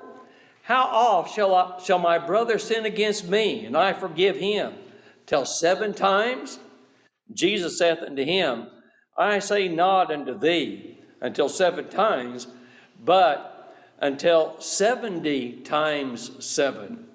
how 0.63 0.85
oft 0.85 1.35
shall, 1.35 1.55
I, 1.55 1.83
shall 1.85 1.99
my 1.99 2.17
brother 2.17 2.59
sin 2.59 2.87
against 2.87 3.29
me, 3.29 3.67
and 3.67 3.77
I 3.77 3.93
forgive 3.93 4.37
him? 4.39 4.73
Till 5.27 5.45
seven 5.45 5.93
times? 5.93 6.59
Jesus 7.31 7.77
saith 7.77 7.99
unto 7.99 8.25
him, 8.25 8.69
I 9.19 9.41
say 9.41 9.69
not 9.69 10.11
unto 10.11 10.39
thee 10.39 10.99
until 11.21 11.51
seven 11.51 11.91
times, 11.91 12.47
but 13.05 13.75
until 13.99 14.61
70 14.61 15.61
times 15.63 16.45
seven. 16.45 17.07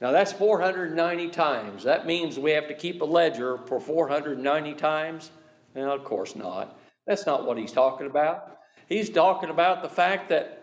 Now 0.00 0.12
that's 0.12 0.32
490 0.32 1.28
times. 1.30 1.84
That 1.84 2.06
means 2.06 2.38
we 2.38 2.52
have 2.52 2.68
to 2.68 2.74
keep 2.74 3.02
a 3.02 3.04
ledger 3.04 3.58
for 3.66 3.80
490 3.80 4.74
times. 4.74 5.30
Now, 5.74 5.94
of 5.94 6.04
course 6.04 6.36
not. 6.36 6.78
That's 7.06 7.26
not 7.26 7.46
what 7.46 7.58
he's 7.58 7.72
talking 7.72 8.06
about. 8.06 8.58
He's 8.88 9.10
talking 9.10 9.50
about 9.50 9.82
the 9.82 9.88
fact 9.88 10.28
that 10.30 10.54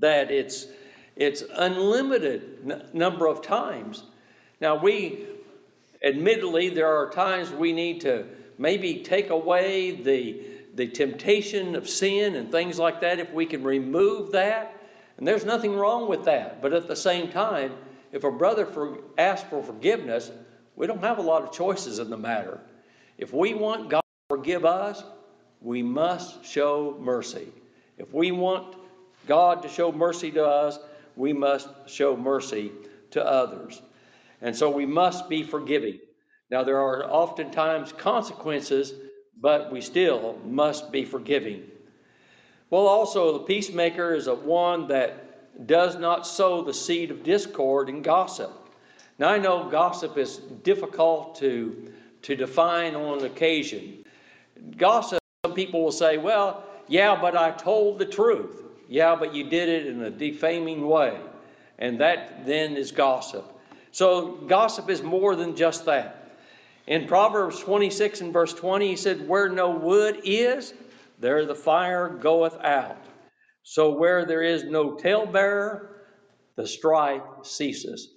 that 0.00 0.30
it's 0.30 0.66
it's 1.16 1.42
unlimited 1.54 2.94
number 2.94 3.26
of 3.26 3.42
times. 3.42 4.02
Now 4.60 4.76
we 4.76 5.26
admittedly 6.02 6.70
there 6.70 6.96
are 6.96 7.10
times 7.10 7.50
we 7.50 7.72
need 7.72 8.02
to 8.02 8.26
maybe 8.58 9.02
take 9.02 9.30
away 9.30 9.92
the 9.92 10.53
the 10.74 10.88
temptation 10.88 11.76
of 11.76 11.88
sin 11.88 12.34
and 12.34 12.50
things 12.50 12.78
like 12.78 13.00
that 13.00 13.18
if 13.18 13.32
we 13.32 13.46
can 13.46 13.62
remove 13.62 14.32
that 14.32 14.74
and 15.16 15.26
there's 15.26 15.44
nothing 15.44 15.74
wrong 15.76 16.08
with 16.08 16.24
that 16.24 16.60
but 16.60 16.72
at 16.72 16.88
the 16.88 16.96
same 16.96 17.30
time 17.30 17.72
if 18.12 18.24
a 18.24 18.30
brother 18.30 18.66
for, 18.66 18.98
asks 19.18 19.48
for 19.48 19.62
forgiveness 19.62 20.30
we 20.76 20.86
don't 20.86 21.02
have 21.02 21.18
a 21.18 21.22
lot 21.22 21.42
of 21.42 21.52
choices 21.52 21.98
in 21.98 22.10
the 22.10 22.16
matter 22.16 22.60
if 23.18 23.32
we 23.32 23.54
want 23.54 23.90
god 23.90 24.00
to 24.00 24.36
forgive 24.36 24.64
us, 24.64 25.02
we 25.60 25.82
must 25.82 26.44
show 26.44 26.96
mercy. 27.00 27.48
If 27.96 28.12
we 28.12 28.32
want 28.32 28.76
God 29.26 29.62
to 29.62 29.68
show 29.68 29.92
mercy 29.92 30.30
to 30.32 30.44
us, 30.44 30.78
we 31.16 31.32
must 31.32 31.68
show 31.86 32.16
mercy 32.16 32.72
to 33.12 33.24
others. 33.24 33.80
And 34.42 34.54
so 34.54 34.70
we 34.70 34.84
must 34.84 35.28
be 35.28 35.42
forgiving. 35.42 36.00
Now, 36.50 36.64
there 36.64 36.78
are 36.78 37.04
oftentimes 37.04 37.92
consequences, 37.92 38.92
but 39.44 39.70
we 39.70 39.82
still 39.82 40.38
must 40.46 40.90
be 40.90 41.04
forgiving. 41.04 41.64
Well, 42.70 42.86
also, 42.86 43.34
the 43.34 43.44
peacemaker 43.44 44.14
is 44.14 44.26
a 44.26 44.34
one 44.34 44.88
that 44.88 45.66
does 45.66 45.96
not 45.96 46.26
sow 46.26 46.64
the 46.64 46.72
seed 46.72 47.10
of 47.10 47.22
discord 47.24 47.90
and 47.90 48.02
gossip. 48.02 48.50
Now, 49.18 49.28
I 49.28 49.36
know 49.36 49.68
gossip 49.68 50.16
is 50.16 50.38
difficult 50.38 51.40
to, 51.40 51.92
to 52.22 52.36
define 52.36 52.94
on 52.94 53.22
occasion, 53.22 54.06
gossip, 54.78 55.20
some 55.44 55.52
people 55.52 55.84
will 55.84 55.92
say, 55.92 56.16
well, 56.16 56.64
yeah, 56.88 57.20
but 57.20 57.36
I 57.36 57.50
told 57.50 57.98
the 57.98 58.06
truth. 58.06 58.62
Yeah, 58.88 59.14
but 59.14 59.34
you 59.34 59.44
did 59.50 59.68
it 59.68 59.86
in 59.88 60.00
a 60.00 60.10
defaming 60.10 60.86
way. 60.86 61.20
And 61.78 62.00
that 62.00 62.46
then 62.46 62.78
is 62.78 62.92
gossip. 62.92 63.44
So 63.92 64.36
gossip 64.48 64.88
is 64.88 65.02
more 65.02 65.36
than 65.36 65.54
just 65.54 65.84
that. 65.84 66.23
In 66.86 67.06
Proverbs 67.06 67.60
26 67.60 68.20
and 68.20 68.32
verse 68.32 68.52
20, 68.52 68.88
he 68.88 68.96
said, 68.96 69.26
Where 69.26 69.48
no 69.48 69.70
wood 69.70 70.20
is, 70.24 70.74
there 71.18 71.46
the 71.46 71.54
fire 71.54 72.08
goeth 72.08 72.56
out. 72.62 73.02
So 73.62 73.90
where 73.92 74.26
there 74.26 74.42
is 74.42 74.64
no 74.64 74.94
talebearer, 74.94 75.88
the 76.56 76.66
strife 76.66 77.22
ceases. 77.42 78.10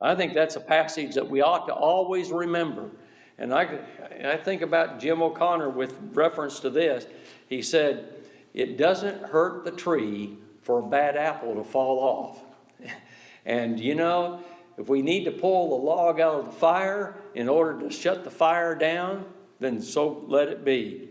I 0.00 0.14
think 0.14 0.34
that's 0.34 0.56
a 0.56 0.60
passage 0.60 1.14
that 1.14 1.28
we 1.28 1.40
ought 1.40 1.66
to 1.68 1.74
always 1.74 2.30
remember. 2.30 2.90
And 3.38 3.54
I, 3.54 3.78
I 4.24 4.36
think 4.36 4.60
about 4.60 5.00
Jim 5.00 5.22
O'Connor 5.22 5.70
with 5.70 5.94
reference 6.12 6.60
to 6.60 6.70
this. 6.70 7.06
He 7.48 7.62
said, 7.62 8.14
It 8.52 8.76
doesn't 8.76 9.22
hurt 9.22 9.64
the 9.64 9.70
tree 9.70 10.36
for 10.60 10.80
a 10.80 10.86
bad 10.86 11.16
apple 11.16 11.54
to 11.54 11.64
fall 11.64 11.98
off. 11.98 12.90
and 13.46 13.80
you 13.80 13.94
know, 13.94 14.40
if 14.78 14.88
we 14.88 15.02
need 15.02 15.24
to 15.24 15.30
pull 15.30 15.70
the 15.70 15.84
log 15.84 16.20
out 16.20 16.40
of 16.40 16.46
the 16.46 16.52
fire 16.52 17.16
in 17.34 17.48
order 17.48 17.80
to 17.80 17.90
shut 17.90 18.24
the 18.24 18.30
fire 18.30 18.74
down, 18.74 19.24
then 19.60 19.82
so 19.82 20.24
let 20.28 20.48
it 20.48 20.64
be. 20.64 21.08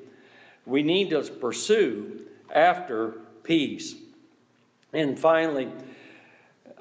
We 0.65 0.83
need 0.83 1.11
to 1.11 1.21
pursue 1.21 2.21
after 2.53 3.15
peace. 3.43 3.95
And 4.93 5.17
finally, 5.17 5.69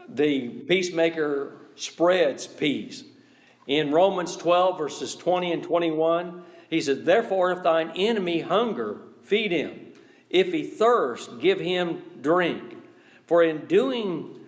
the 0.08 0.48
peacemaker 0.48 1.56
spreads 1.76 2.46
peace. 2.46 3.04
In 3.66 3.92
Romans 3.92 4.36
12, 4.36 4.78
verses 4.78 5.14
20 5.14 5.52
and 5.52 5.62
21, 5.62 6.42
he 6.68 6.80
says, 6.80 7.04
Therefore, 7.04 7.52
if 7.52 7.62
thine 7.62 7.92
enemy 7.96 8.40
hunger, 8.40 8.98
feed 9.22 9.52
him. 9.52 9.92
If 10.28 10.52
he 10.52 10.64
thirst, 10.64 11.40
give 11.40 11.60
him 11.60 12.02
drink. 12.20 12.76
For 13.26 13.42
in 13.42 13.66
doing, 13.66 14.39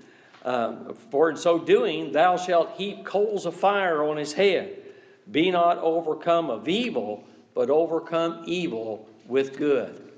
uh, 0.45 0.95
for 1.11 1.31
in 1.31 1.37
so 1.37 1.59
doing, 1.59 2.13
thou 2.13 2.37
shalt 2.37 2.73
heap 2.73 3.05
coals 3.05 3.47
of 3.47 3.55
fire 3.55 4.03
on 4.03 4.17
his 4.17 4.33
head. 4.33 4.77
Be 5.31 5.51
not 5.51 5.79
overcome 5.79 6.51
of 6.51 6.69
evil, 6.69 7.25
but 7.55 7.71
overcome 7.71 8.45
evil 8.47 9.09
with 9.27 9.57
good. 9.57 10.13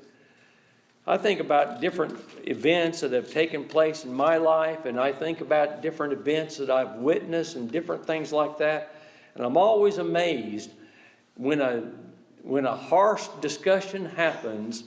I 1.06 1.18
think 1.18 1.40
about 1.40 1.82
different 1.82 2.18
events 2.44 3.00
that 3.00 3.12
have 3.12 3.30
taken 3.30 3.64
place 3.64 4.04
in 4.04 4.14
my 4.14 4.38
life, 4.38 4.86
and 4.86 4.98
I 4.98 5.12
think 5.12 5.42
about 5.42 5.82
different 5.82 6.14
events 6.14 6.56
that 6.56 6.70
I've 6.70 6.94
witnessed 6.94 7.56
and 7.56 7.70
different 7.70 8.06
things 8.06 8.32
like 8.32 8.56
that. 8.58 8.94
And 9.34 9.44
I'm 9.44 9.58
always 9.58 9.98
amazed 9.98 10.70
when 11.36 11.60
a, 11.60 11.90
when 12.42 12.64
a 12.64 12.74
harsh 12.74 13.26
discussion 13.42 14.06
happens, 14.06 14.84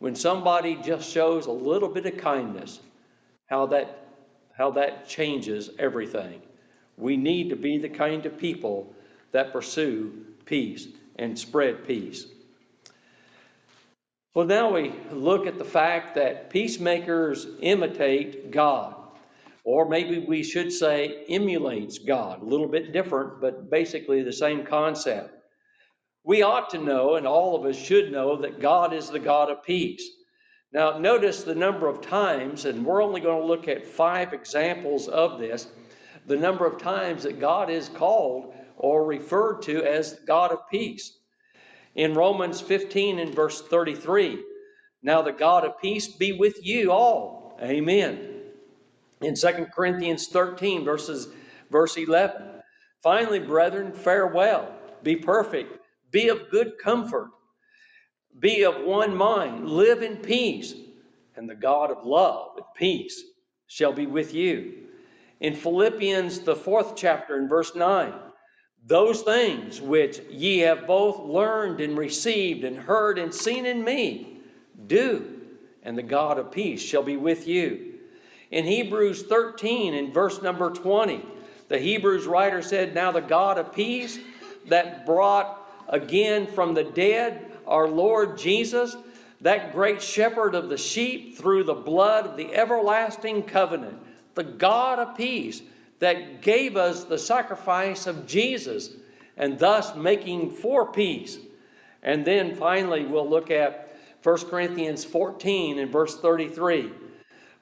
when 0.00 0.14
somebody 0.14 0.76
just 0.84 1.10
shows 1.10 1.46
a 1.46 1.52
little 1.52 1.88
bit 1.88 2.04
of 2.04 2.18
kindness, 2.18 2.80
how 3.46 3.66
that, 3.66 4.03
how 4.56 4.70
that 4.72 5.08
changes 5.08 5.70
everything. 5.78 6.40
We 6.96 7.16
need 7.16 7.50
to 7.50 7.56
be 7.56 7.78
the 7.78 7.88
kind 7.88 8.24
of 8.26 8.38
people 8.38 8.94
that 9.32 9.52
pursue 9.52 10.24
peace 10.44 10.86
and 11.16 11.38
spread 11.38 11.86
peace. 11.86 12.26
Well, 14.34 14.46
now 14.46 14.74
we 14.74 14.92
look 15.12 15.46
at 15.46 15.58
the 15.58 15.64
fact 15.64 16.16
that 16.16 16.50
peacemakers 16.50 17.46
imitate 17.60 18.50
God. 18.50 18.96
Or 19.64 19.88
maybe 19.88 20.18
we 20.18 20.42
should 20.42 20.72
say 20.72 21.24
emulates 21.28 21.98
God. 21.98 22.42
A 22.42 22.44
little 22.44 22.68
bit 22.68 22.92
different, 22.92 23.40
but 23.40 23.70
basically 23.70 24.22
the 24.22 24.32
same 24.32 24.66
concept. 24.66 25.30
we 26.24 26.42
ought 26.42 26.70
to 26.70 26.78
know, 26.78 27.16
and 27.16 27.26
all 27.26 27.54
of 27.54 27.66
us 27.66 27.76
should 27.76 28.10
know, 28.10 28.36
that 28.36 28.60
God 28.60 28.92
is 28.94 29.10
the 29.10 29.18
God 29.18 29.50
of 29.50 29.62
peace. 29.62 30.10
Now, 30.74 30.98
notice 30.98 31.44
the 31.44 31.54
number 31.54 31.86
of 31.86 32.00
times, 32.00 32.64
and 32.64 32.84
we're 32.84 33.00
only 33.00 33.20
going 33.20 33.40
to 33.40 33.46
look 33.46 33.68
at 33.68 33.86
five 33.86 34.32
examples 34.32 35.06
of 35.06 35.38
this, 35.38 35.68
the 36.26 36.36
number 36.36 36.66
of 36.66 36.82
times 36.82 37.22
that 37.22 37.38
God 37.38 37.70
is 37.70 37.88
called 37.88 38.52
or 38.76 39.06
referred 39.06 39.62
to 39.62 39.84
as 39.84 40.18
God 40.26 40.50
of 40.50 40.68
peace. 40.68 41.16
In 41.94 42.14
Romans 42.14 42.60
15 42.60 43.20
and 43.20 43.32
verse 43.32 43.62
33, 43.62 44.42
now 45.00 45.22
the 45.22 45.30
God 45.30 45.64
of 45.64 45.80
peace 45.80 46.08
be 46.08 46.32
with 46.32 46.66
you 46.66 46.90
all. 46.90 47.56
Amen. 47.62 48.40
In 49.20 49.36
2 49.36 49.66
Corinthians 49.72 50.26
13, 50.26 50.84
verses 50.84 51.28
verse 51.70 51.96
11. 51.96 52.42
Finally, 53.00 53.38
brethren, 53.38 53.92
farewell. 53.92 54.74
Be 55.04 55.14
perfect. 55.14 55.78
Be 56.10 56.30
of 56.30 56.50
good 56.50 56.78
comfort 56.82 57.28
be 58.38 58.64
of 58.64 58.82
one 58.82 59.16
mind, 59.16 59.68
live 59.68 60.02
in 60.02 60.16
peace, 60.16 60.74
and 61.36 61.48
the 61.48 61.54
God 61.54 61.90
of 61.90 62.04
love 62.04 62.56
and 62.56 62.66
peace 62.76 63.22
shall 63.66 63.92
be 63.92 64.06
with 64.06 64.34
you. 64.34 64.74
In 65.40 65.54
Philippians, 65.54 66.40
the 66.40 66.56
fourth 66.56 66.96
chapter, 66.96 67.38
in 67.38 67.48
verse 67.48 67.74
9, 67.74 68.12
those 68.86 69.22
things 69.22 69.80
which 69.80 70.20
ye 70.30 70.58
have 70.58 70.86
both 70.86 71.18
learned 71.20 71.80
and 71.80 71.96
received 71.96 72.64
and 72.64 72.76
heard 72.76 73.18
and 73.18 73.32
seen 73.34 73.66
in 73.66 73.82
me, 73.82 74.40
do, 74.86 75.40
and 75.82 75.96
the 75.96 76.02
God 76.02 76.38
of 76.38 76.52
peace 76.52 76.82
shall 76.82 77.02
be 77.02 77.16
with 77.16 77.48
you. 77.48 77.94
In 78.50 78.64
Hebrews 78.64 79.22
13, 79.22 79.94
in 79.94 80.12
verse 80.12 80.42
number 80.42 80.70
20, 80.70 81.24
the 81.68 81.78
Hebrews 81.78 82.26
writer 82.26 82.62
said, 82.62 82.94
Now 82.94 83.10
the 83.10 83.20
God 83.20 83.58
of 83.58 83.74
peace 83.74 84.18
that 84.68 85.06
brought 85.06 85.60
again 85.88 86.46
from 86.46 86.74
the 86.74 86.84
dead 86.84 87.43
our 87.66 87.88
Lord 87.88 88.38
Jesus, 88.38 88.96
that 89.40 89.72
great 89.72 90.02
shepherd 90.02 90.54
of 90.54 90.68
the 90.68 90.78
sheep, 90.78 91.36
through 91.36 91.64
the 91.64 91.74
blood 91.74 92.26
of 92.26 92.36
the 92.36 92.54
everlasting 92.54 93.42
covenant, 93.42 93.98
the 94.34 94.44
God 94.44 94.98
of 94.98 95.16
peace 95.16 95.62
that 95.98 96.42
gave 96.42 96.76
us 96.76 97.04
the 97.04 97.18
sacrifice 97.18 98.06
of 98.06 98.26
Jesus 98.26 98.90
and 99.36 99.58
thus 99.58 99.94
making 99.94 100.52
for 100.52 100.92
peace. 100.92 101.38
And 102.02 102.24
then 102.24 102.56
finally, 102.56 103.04
we'll 103.04 103.28
look 103.28 103.50
at 103.50 103.96
1 104.22 104.38
Corinthians 104.48 105.04
14 105.04 105.78
and 105.78 105.90
verse 105.90 106.16
33. 106.18 106.90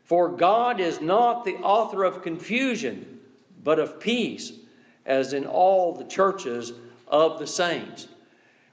For 0.04 0.28
God 0.28 0.80
is 0.80 1.00
not 1.00 1.44
the 1.44 1.56
author 1.56 2.04
of 2.04 2.22
confusion, 2.22 3.20
but 3.62 3.78
of 3.78 4.00
peace, 4.00 4.52
as 5.06 5.32
in 5.32 5.46
all 5.46 5.94
the 5.94 6.04
churches 6.04 6.72
of 7.08 7.38
the 7.38 7.46
saints 7.46 8.06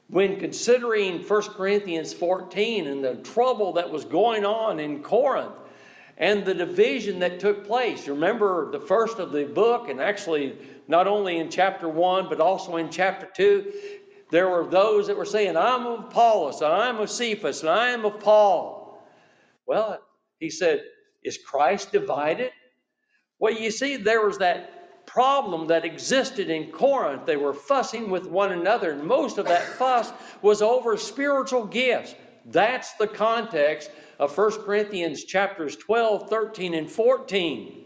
when 0.09 0.39
considering 0.39 1.21
1 1.21 1.41
Corinthians 1.53 2.13
14 2.13 2.87
and 2.87 3.03
the 3.03 3.15
trouble 3.15 3.73
that 3.73 3.91
was 3.91 4.05
going 4.05 4.43
on 4.43 4.79
in 4.79 5.03
Corinth 5.03 5.53
and 6.17 6.43
the 6.43 6.53
division 6.53 7.19
that 7.19 7.39
took 7.39 7.65
place. 7.65 8.07
Remember 8.07 8.71
the 8.71 8.79
first 8.79 9.19
of 9.19 9.31
the 9.31 9.45
book, 9.45 9.87
and 9.87 10.01
actually 10.01 10.57
not 10.87 11.07
only 11.07 11.37
in 11.37 11.49
chapter 11.49 11.87
1, 11.87 12.27
but 12.27 12.41
also 12.41 12.75
in 12.77 12.89
chapter 12.89 13.29
2, 13.35 13.71
there 14.31 14.49
were 14.49 14.65
those 14.65 15.07
that 15.07 15.17
were 15.17 15.25
saying, 15.25 15.55
I'm 15.55 15.85
of 15.85 15.99
Apollos, 16.05 16.61
and 16.61 16.73
I'm 16.73 16.97
of 16.97 17.09
Cephas, 17.09 17.61
and 17.61 17.69
I 17.69 17.89
am 17.91 18.03
of 18.03 18.19
Paul. 18.19 19.01
Well, 19.65 19.99
he 20.39 20.49
said, 20.49 20.83
Is 21.23 21.37
Christ 21.37 21.91
divided? 21.91 22.51
Well, 23.37 23.53
you 23.53 23.71
see, 23.71 23.95
there 23.95 24.25
was 24.25 24.39
that 24.39 24.78
problem 25.09 25.67
that 25.67 25.85
existed 25.85 26.49
in 26.49 26.71
Corinth. 26.71 27.25
They 27.25 27.35
were 27.35 27.53
fussing 27.53 28.11
with 28.11 28.27
one 28.27 28.51
another, 28.51 28.91
and 28.91 29.03
most 29.03 29.39
of 29.39 29.47
that 29.47 29.63
fuss 29.63 30.11
was 30.41 30.61
over 30.61 30.97
spiritual 30.97 31.65
gifts. 31.65 32.13
That's 32.45 32.93
the 32.93 33.07
context 33.07 33.89
of 34.19 34.37
1 34.37 34.63
Corinthians 34.63 35.23
chapters 35.23 35.75
12, 35.75 36.29
13, 36.29 36.73
and 36.75 36.89
14. 36.89 37.85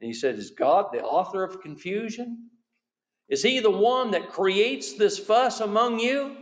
And 0.00 0.06
he 0.08 0.14
said, 0.14 0.36
Is 0.36 0.52
God 0.52 0.86
the 0.92 1.02
author 1.02 1.42
of 1.42 1.60
confusion? 1.60 2.50
Is 3.28 3.42
he 3.42 3.58
the 3.58 3.70
one 3.70 4.12
that 4.12 4.30
creates 4.30 4.94
this 4.94 5.18
fuss 5.18 5.60
among 5.60 5.98
you? 5.98 6.36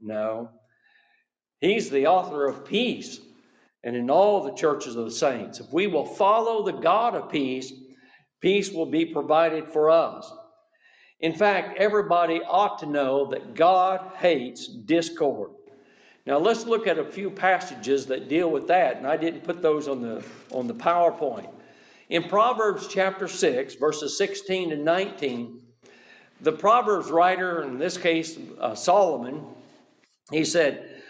No. 0.00 0.50
He's 1.60 1.88
the 1.88 2.08
author 2.08 2.46
of 2.46 2.66
peace. 2.66 3.18
And 3.82 3.96
in 3.96 4.10
all 4.10 4.44
the 4.44 4.52
churches 4.52 4.96
of 4.96 5.06
the 5.06 5.10
saints, 5.10 5.58
if 5.58 5.72
we 5.72 5.86
will 5.86 6.04
follow 6.04 6.64
the 6.64 6.78
God 6.78 7.14
of 7.14 7.30
peace, 7.30 7.72
Peace 8.40 8.70
will 8.70 8.86
be 8.86 9.04
provided 9.04 9.68
for 9.68 9.90
us. 9.90 10.32
In 11.20 11.34
fact, 11.34 11.78
everybody 11.78 12.40
ought 12.40 12.78
to 12.78 12.86
know 12.86 13.26
that 13.26 13.54
God 13.54 14.00
hates 14.16 14.66
discord. 14.66 15.50
Now 16.26 16.38
let's 16.38 16.66
look 16.66 16.86
at 16.86 16.98
a 16.98 17.04
few 17.04 17.30
passages 17.30 18.06
that 18.06 18.28
deal 18.28 18.50
with 18.50 18.68
that, 18.68 18.96
and 18.96 19.06
I 19.06 19.16
didn't 19.16 19.44
put 19.44 19.60
those 19.60 19.88
on 19.88 20.00
the 20.00 20.24
on 20.50 20.66
the 20.66 20.74
PowerPoint. 20.74 21.50
In 22.08 22.24
Proverbs 22.24 22.88
chapter 22.88 23.28
6, 23.28 23.74
verses 23.74 24.16
16 24.18 24.72
and 24.72 24.84
19, 24.84 25.60
the 26.40 26.52
Proverbs 26.52 27.10
writer, 27.10 27.62
in 27.62 27.78
this 27.78 27.96
case 27.98 28.38
uh, 28.58 28.74
Solomon, 28.74 29.44
he 30.30 30.44
said, 30.44 31.02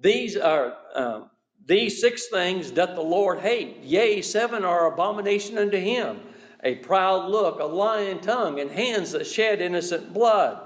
"These 0.00 0.36
are 0.36 0.76
uh, 0.94 1.20
these 1.64 2.00
six 2.00 2.28
things 2.28 2.70
doth 2.72 2.96
the 2.96 3.02
Lord 3.02 3.38
hate; 3.40 3.78
yea, 3.82 4.22
seven 4.22 4.64
are 4.64 4.92
abomination 4.92 5.58
unto 5.58 5.78
him." 5.78 6.20
A 6.62 6.76
proud 6.76 7.28
look, 7.28 7.60
a 7.60 7.64
lying 7.64 8.20
tongue, 8.20 8.60
and 8.60 8.70
hands 8.70 9.12
that 9.12 9.26
shed 9.26 9.60
innocent 9.60 10.12
blood, 10.12 10.60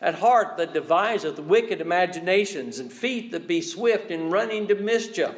at 0.00 0.14
heart 0.14 0.56
that 0.56 0.72
deviseth 0.72 1.38
wicked 1.38 1.80
imaginations, 1.80 2.78
and 2.78 2.92
feet 2.92 3.32
that 3.32 3.46
be 3.46 3.60
swift 3.60 4.10
in 4.10 4.30
running 4.30 4.68
to 4.68 4.74
mischief, 4.74 5.34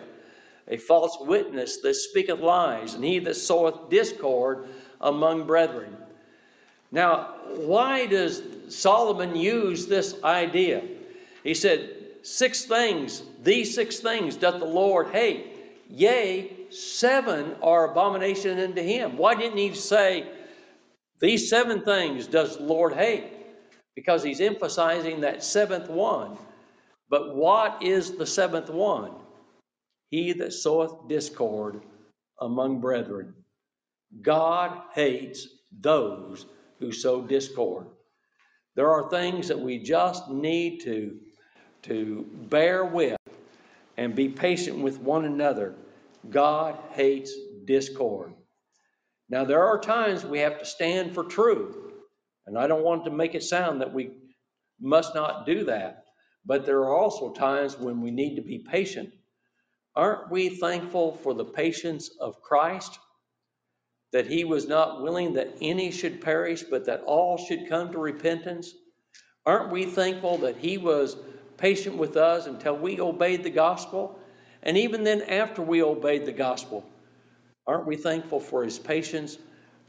a 0.69 0.77
false 0.77 1.19
witness 1.21 1.79
that 1.79 1.95
speaketh 1.95 2.41
lies, 2.41 2.95
and 2.95 3.05
he 3.05 3.19
that 3.19 3.35
soweth 3.35 3.91
discord 3.91 4.67
among 5.01 5.47
brethren. 5.47 5.97
Now, 6.91 7.35
why 7.57 8.07
does 8.07 8.41
Solomon 8.69 9.35
use 9.37 9.87
this 9.87 10.15
idea? 10.23 10.83
He 11.43 11.55
said, 11.55 11.91
Six 12.23 12.65
things, 12.65 13.23
these 13.43 13.75
six 13.75 13.99
things 13.99 14.37
doth 14.37 14.59
the 14.59 14.65
Lord 14.65 15.09
hate. 15.09 15.45
Yea, 15.91 16.51
seven 16.75 17.57
are 17.63 17.91
abomination 17.91 18.59
unto 18.59 18.83
him. 18.83 19.17
Why 19.17 19.35
didn't 19.35 19.59
he 19.59 19.75
say, 19.75 20.27
These 21.21 21.49
seven 21.49 21.83
things 21.83 22.27
does 22.27 22.57
the 22.57 22.65
Lord 22.65 22.95
hate? 22.95 23.25
Because 23.95 24.23
he's 24.23 24.41
emphasizing 24.41 25.21
that 25.21 25.45
seventh 25.45 25.89
one. 25.89 26.37
But 27.09 27.35
what 27.35 27.83
is 27.83 28.13
the 28.13 28.27
seventh 28.27 28.71
one? 28.71 29.13
He 30.11 30.33
that 30.35 30.53
soweth 30.53 31.09
discord 31.09 31.83
among 32.41 32.81
brethren. 32.81 33.35
God 34.21 34.81
hates 34.95 35.49
those 35.81 36.47
who 36.79 36.93
sow 36.93 37.23
discord. 37.23 37.87
There 38.75 38.91
are 38.91 39.09
things 39.09 39.49
that 39.49 39.61
we 39.61 39.79
just 39.79 40.29
need 40.29 40.81
to, 40.81 41.17
to 41.83 42.27
bear 42.49 42.85
with 42.85 43.17
and 43.97 44.15
be 44.15 44.29
patient 44.29 44.79
with 44.79 44.99
one 44.99 45.25
another 45.25 45.75
God 46.31 46.79
hates 46.93 47.33
discord. 47.65 48.35
Now, 49.29 49.45
there 49.45 49.65
are 49.65 49.79
times 49.79 50.25
we 50.25 50.41
have 50.41 50.59
to 50.59 50.65
stand 50.65 51.15
for 51.15 51.25
truth, 51.25 51.77
and 52.47 52.59
I 52.59 52.67
don't 52.67 52.85
want 52.85 53.05
to 53.05 53.11
make 53.11 53.35
it 53.35 53.43
sound 53.43 53.81
that 53.81 53.95
we 53.95 54.11
must 54.81 55.15
not 55.15 55.47
do 55.47 55.65
that, 55.65 56.05
but 56.45 56.67
there 56.67 56.81
are 56.81 56.95
also 56.95 57.33
times 57.33 57.79
when 57.79 58.03
we 58.03 58.11
need 58.11 58.37
to 58.37 58.43
be 58.43 58.59
patient. 58.59 59.11
Aren't 59.97 60.31
we 60.31 60.49
thankful 60.51 61.19
for 61.23 61.35
the 61.35 61.45
patience 61.45 62.11
of 62.21 62.43
Christ? 62.43 62.99
That 64.13 64.27
he 64.27 64.45
was 64.45 64.69
not 64.69 65.03
willing 65.03 65.35
that 65.35 65.57
any 65.61 65.91
should 65.91 66.21
perish, 66.21 66.63
but 66.63 66.87
that 66.87 67.03
all 67.03 67.39
should 67.39 67.69
come 67.69 67.93
to 67.93 67.99
repentance? 67.99 68.73
Aren't 69.47 69.73
we 69.73 69.87
thankful 69.87 70.39
that 70.39 70.57
he 70.57 70.79
was 70.79 71.17
patient 71.57 71.97
with 71.97 72.17
us 72.17 72.47
until 72.47 72.77
we 72.77 73.01
obeyed 73.01 73.43
the 73.43 73.51
gospel? 73.51 74.19
And 74.65 74.79
even 74.79 75.05
then, 75.05 75.21
after 75.23 75.61
we 75.61 75.83
obeyed 75.83 76.25
the 76.25 76.33
gospel, 76.33 76.85
aren't 77.67 77.87
we 77.87 77.97
thankful 77.97 78.41
for 78.41 78.65
his 78.65 78.79
patience 78.79 79.37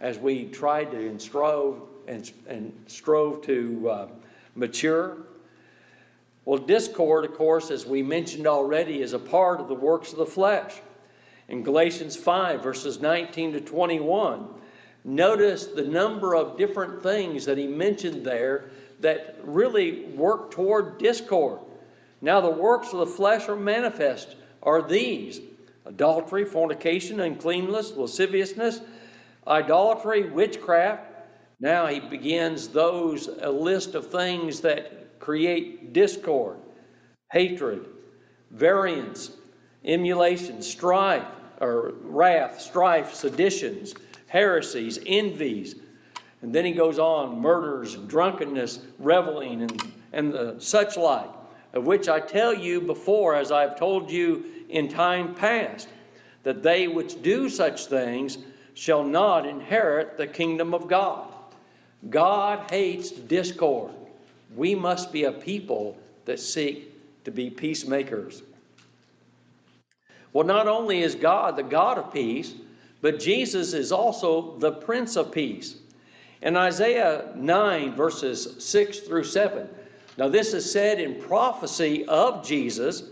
as 0.01 0.19
we 0.19 0.45
tried 0.45 0.91
to 0.91 0.97
and 0.97 1.21
strove 1.21 1.81
and, 2.07 2.29
and 2.45 2.73
strove 2.87 3.41
to 3.43 3.89
uh, 3.89 4.07
mature? 4.53 5.15
Well, 6.43 6.59
discord, 6.59 7.23
of 7.23 7.35
course, 7.35 7.71
as 7.71 7.85
we 7.85 8.03
mentioned 8.03 8.47
already, 8.47 9.01
is 9.01 9.13
a 9.13 9.19
part 9.19 9.61
of 9.61 9.69
the 9.69 9.75
works 9.75 10.11
of 10.11 10.17
the 10.17 10.25
flesh. 10.25 10.73
In 11.47 11.63
Galatians 11.63 12.17
5, 12.17 12.61
verses 12.61 12.99
19 12.99 13.53
to 13.53 13.61
21, 13.61 14.45
notice 15.05 15.67
the 15.67 15.83
number 15.83 16.35
of 16.35 16.57
different 16.57 17.01
things 17.01 17.45
that 17.45 17.57
he 17.57 17.67
mentioned 17.67 18.25
there 18.25 18.65
that 18.99 19.37
really 19.43 20.03
work 20.07 20.51
toward 20.51 20.97
discord. 20.97 21.59
Now, 22.19 22.41
the 22.41 22.49
works 22.49 22.91
of 22.91 22.99
the 22.99 23.07
flesh 23.07 23.47
are 23.47 23.55
manifest 23.55 24.35
are 24.65 24.81
these 24.81 25.39
adultery, 25.85 26.43
fornication, 26.43 27.19
uncleanness, 27.19 27.91
lasciviousness, 27.91 28.81
idolatry, 29.47 30.29
witchcraft. 30.29 31.03
Now 31.59 31.87
he 31.87 31.99
begins 31.99 32.67
those, 32.69 33.27
a 33.27 33.49
list 33.49 33.95
of 33.95 34.11
things 34.11 34.61
that 34.61 35.19
create 35.19 35.93
discord, 35.93 36.57
hatred, 37.31 37.85
variance, 38.51 39.31
emulation, 39.83 40.61
strife, 40.61 41.23
or 41.61 41.93
wrath, 42.01 42.59
strife, 42.59 43.13
seditions, 43.13 43.93
heresies, 44.27 44.99
envies. 45.05 45.75
And 46.41 46.53
then 46.53 46.65
he 46.65 46.73
goes 46.73 46.99
on 46.99 47.39
murders, 47.39 47.95
drunkenness, 47.95 48.79
reveling, 48.99 49.61
and, 49.61 49.91
and 50.11 50.33
the 50.33 50.55
such 50.59 50.97
like, 50.97 51.29
of 51.73 51.85
which 51.85 52.09
I 52.09 52.19
tell 52.19 52.53
you 52.53 52.81
before, 52.81 53.35
as 53.35 53.51
I've 53.51 53.77
told 53.79 54.11
you 54.11 54.45
in 54.69 54.87
time 54.89 55.35
past, 55.35 55.87
that 56.43 56.63
they 56.63 56.87
which 56.87 57.21
do 57.21 57.49
such 57.49 57.87
things 57.87 58.37
shall 58.73 59.03
not 59.03 59.45
inherit 59.45 60.17
the 60.17 60.27
kingdom 60.27 60.73
of 60.73 60.87
God. 60.87 61.27
God 62.09 62.69
hates 62.69 63.09
discord. 63.09 63.91
We 64.55 64.75
must 64.75 65.11
be 65.11 65.23
a 65.23 65.31
people 65.31 65.97
that 66.25 66.39
seek 66.39 66.91
to 67.23 67.31
be 67.31 67.49
peacemakers. 67.49 68.43
Well, 70.33 70.45
not 70.45 70.67
only 70.67 71.01
is 71.01 71.15
God 71.15 71.55
the 71.55 71.63
God 71.63 71.97
of 71.97 72.13
peace, 72.13 72.53
but 73.01 73.19
Jesus 73.19 73.73
is 73.73 73.91
also 73.91 74.57
the 74.57 74.71
Prince 74.71 75.15
of 75.15 75.31
Peace. 75.31 75.75
In 76.41 76.57
Isaiah 76.57 77.31
9, 77.35 77.95
verses 77.95 78.63
6 78.63 78.99
through 78.99 79.23
7, 79.23 79.67
now 80.17 80.27
this 80.27 80.53
is 80.53 80.69
said 80.69 80.99
in 80.99 81.21
prophecy 81.21 82.05
of 82.05 82.45
Jesus, 82.45 83.03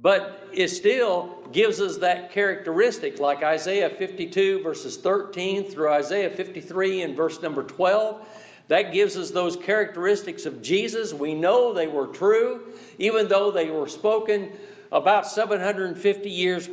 but 0.00 0.48
it 0.52 0.68
still 0.68 1.38
gives 1.52 1.80
us 1.80 1.98
that 1.98 2.32
characteristic, 2.32 3.18
like 3.18 3.42
Isaiah 3.42 3.88
52, 3.88 4.62
verses 4.62 4.96
13 4.98 5.70
through 5.70 5.90
Isaiah 5.90 6.30
53 6.30 7.02
and 7.02 7.16
verse 7.16 7.40
number 7.40 7.62
12. 7.62 8.26
That 8.68 8.92
gives 8.92 9.16
us 9.16 9.30
those 9.30 9.56
characteristics 9.56 10.44
of 10.44 10.60
Jesus. 10.60 11.14
We 11.14 11.34
know 11.34 11.72
they 11.72 11.86
were 11.86 12.08
true, 12.08 12.74
even 12.98 13.28
though 13.28 13.50
they 13.50 13.70
were 13.70 13.88
spoken 13.88 14.52
about 14.92 15.26
750 15.28 16.30
years 16.30 16.68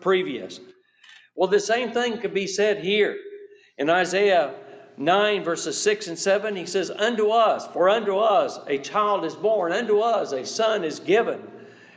previous. 0.00 0.60
Well, 1.34 1.48
the 1.48 1.60
same 1.60 1.92
thing 1.92 2.18
could 2.18 2.34
be 2.34 2.46
said 2.46 2.84
here. 2.84 3.16
In 3.78 3.88
Isaiah 3.88 4.54
9, 4.96 5.42
verses 5.42 5.80
6 5.80 6.08
and 6.08 6.18
7, 6.18 6.54
he 6.54 6.66
says, 6.66 6.90
Unto 6.90 7.30
us, 7.30 7.66
for 7.68 7.88
unto 7.88 8.18
us 8.18 8.58
a 8.66 8.78
child 8.78 9.24
is 9.24 9.34
born, 9.34 9.72
unto 9.72 10.00
us 10.00 10.32
a 10.32 10.44
son 10.44 10.84
is 10.84 11.00
given 11.00 11.40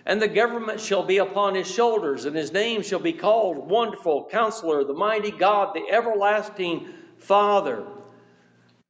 and 0.06 0.22
the 0.22 0.28
government 0.28 0.82
shall 0.82 1.04
be 1.04 1.18
upon 1.18 1.56
his 1.56 1.70
shoulders, 1.70 2.26
and 2.26 2.36
his 2.36 2.52
name 2.52 2.82
shall 2.82 3.00
be 3.00 3.14
called 3.14 3.70
Wonderful 3.70 4.28
Counselor, 4.30 4.84
the 4.84 4.94
Mighty 4.94 5.32
God, 5.32 5.74
the 5.74 5.90
Everlasting 5.90 6.88
Father, 7.18 7.84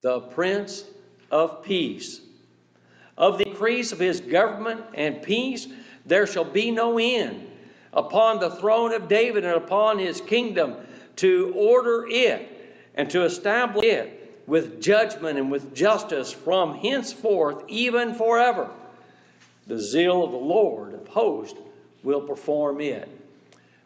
the 0.02 0.22
Prince 0.22 0.84
of 1.30 1.64
Peace. 1.64 2.20
Of 3.16 3.38
the 3.38 3.48
increase 3.48 3.92
of 3.92 4.00
his 4.00 4.22
government 4.22 4.82
and 4.96 5.22
peace 5.22 5.68
there 6.06 6.26
shall 6.26 6.46
be 6.46 6.72
no 6.72 6.98
end 6.98 7.48
upon 7.94 8.40
the 8.40 8.50
throne 8.50 8.92
of 8.94 9.08
David 9.08 9.46
and 9.46 9.54
upon 9.54 10.00
his 10.00 10.20
kingdom 10.20 10.76
to 11.18 11.54
order 11.56 12.08
it 12.10 12.50
and 12.96 13.10
to 13.12 13.24
establish 13.24 13.86
it 13.86 14.42
with 14.48 14.82
judgment 14.82 15.38
and 15.38 15.52
with 15.52 15.76
justice 15.76 16.32
from 16.32 16.76
henceforth, 16.76 17.64
even 17.68 18.16
forever. 18.16 18.70
The 19.68 19.80
zeal 19.80 20.24
of 20.24 20.32
the 20.32 20.38
Lord 20.38 20.94
of 20.94 21.08
hosts 21.08 21.60
will 22.04 22.22
perform 22.22 22.82
it. 22.82 23.10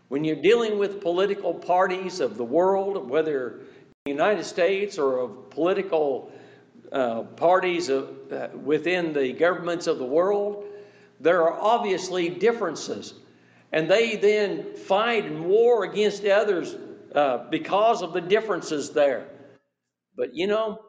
When 0.08 0.24
you're 0.24 0.42
dealing 0.42 0.80
with 0.80 1.02
political 1.02 1.54
parties 1.54 2.20
of 2.20 2.38
the 2.38 2.46
world, 2.46 3.10
whether 3.10 3.60
the 4.06 4.12
United 4.12 4.46
States 4.46 4.98
or 4.98 5.20
of 5.20 5.50
political 5.50 6.32
uh, 6.92 7.24
parties 7.24 7.90
of, 7.90 8.32
uh, 8.32 8.48
within 8.64 9.14
the 9.14 9.34
governments 9.34 9.88
of 9.88 9.98
the 9.98 10.06
world, 10.06 10.64
there 11.20 11.44
are 11.44 11.60
obviously 11.60 12.30
differences. 12.30 13.14
And 13.72 13.90
they 13.90 14.16
then 14.16 14.76
fight 14.76 15.26
and 15.26 15.46
war 15.46 15.84
against 15.84 16.24
others 16.26 16.74
uh, 17.14 17.50
because 17.50 18.02
of 18.02 18.14
the 18.14 18.22
differences 18.22 18.92
there. 18.92 19.28
But 20.16 20.34
you 20.34 20.48
know, 20.48 20.82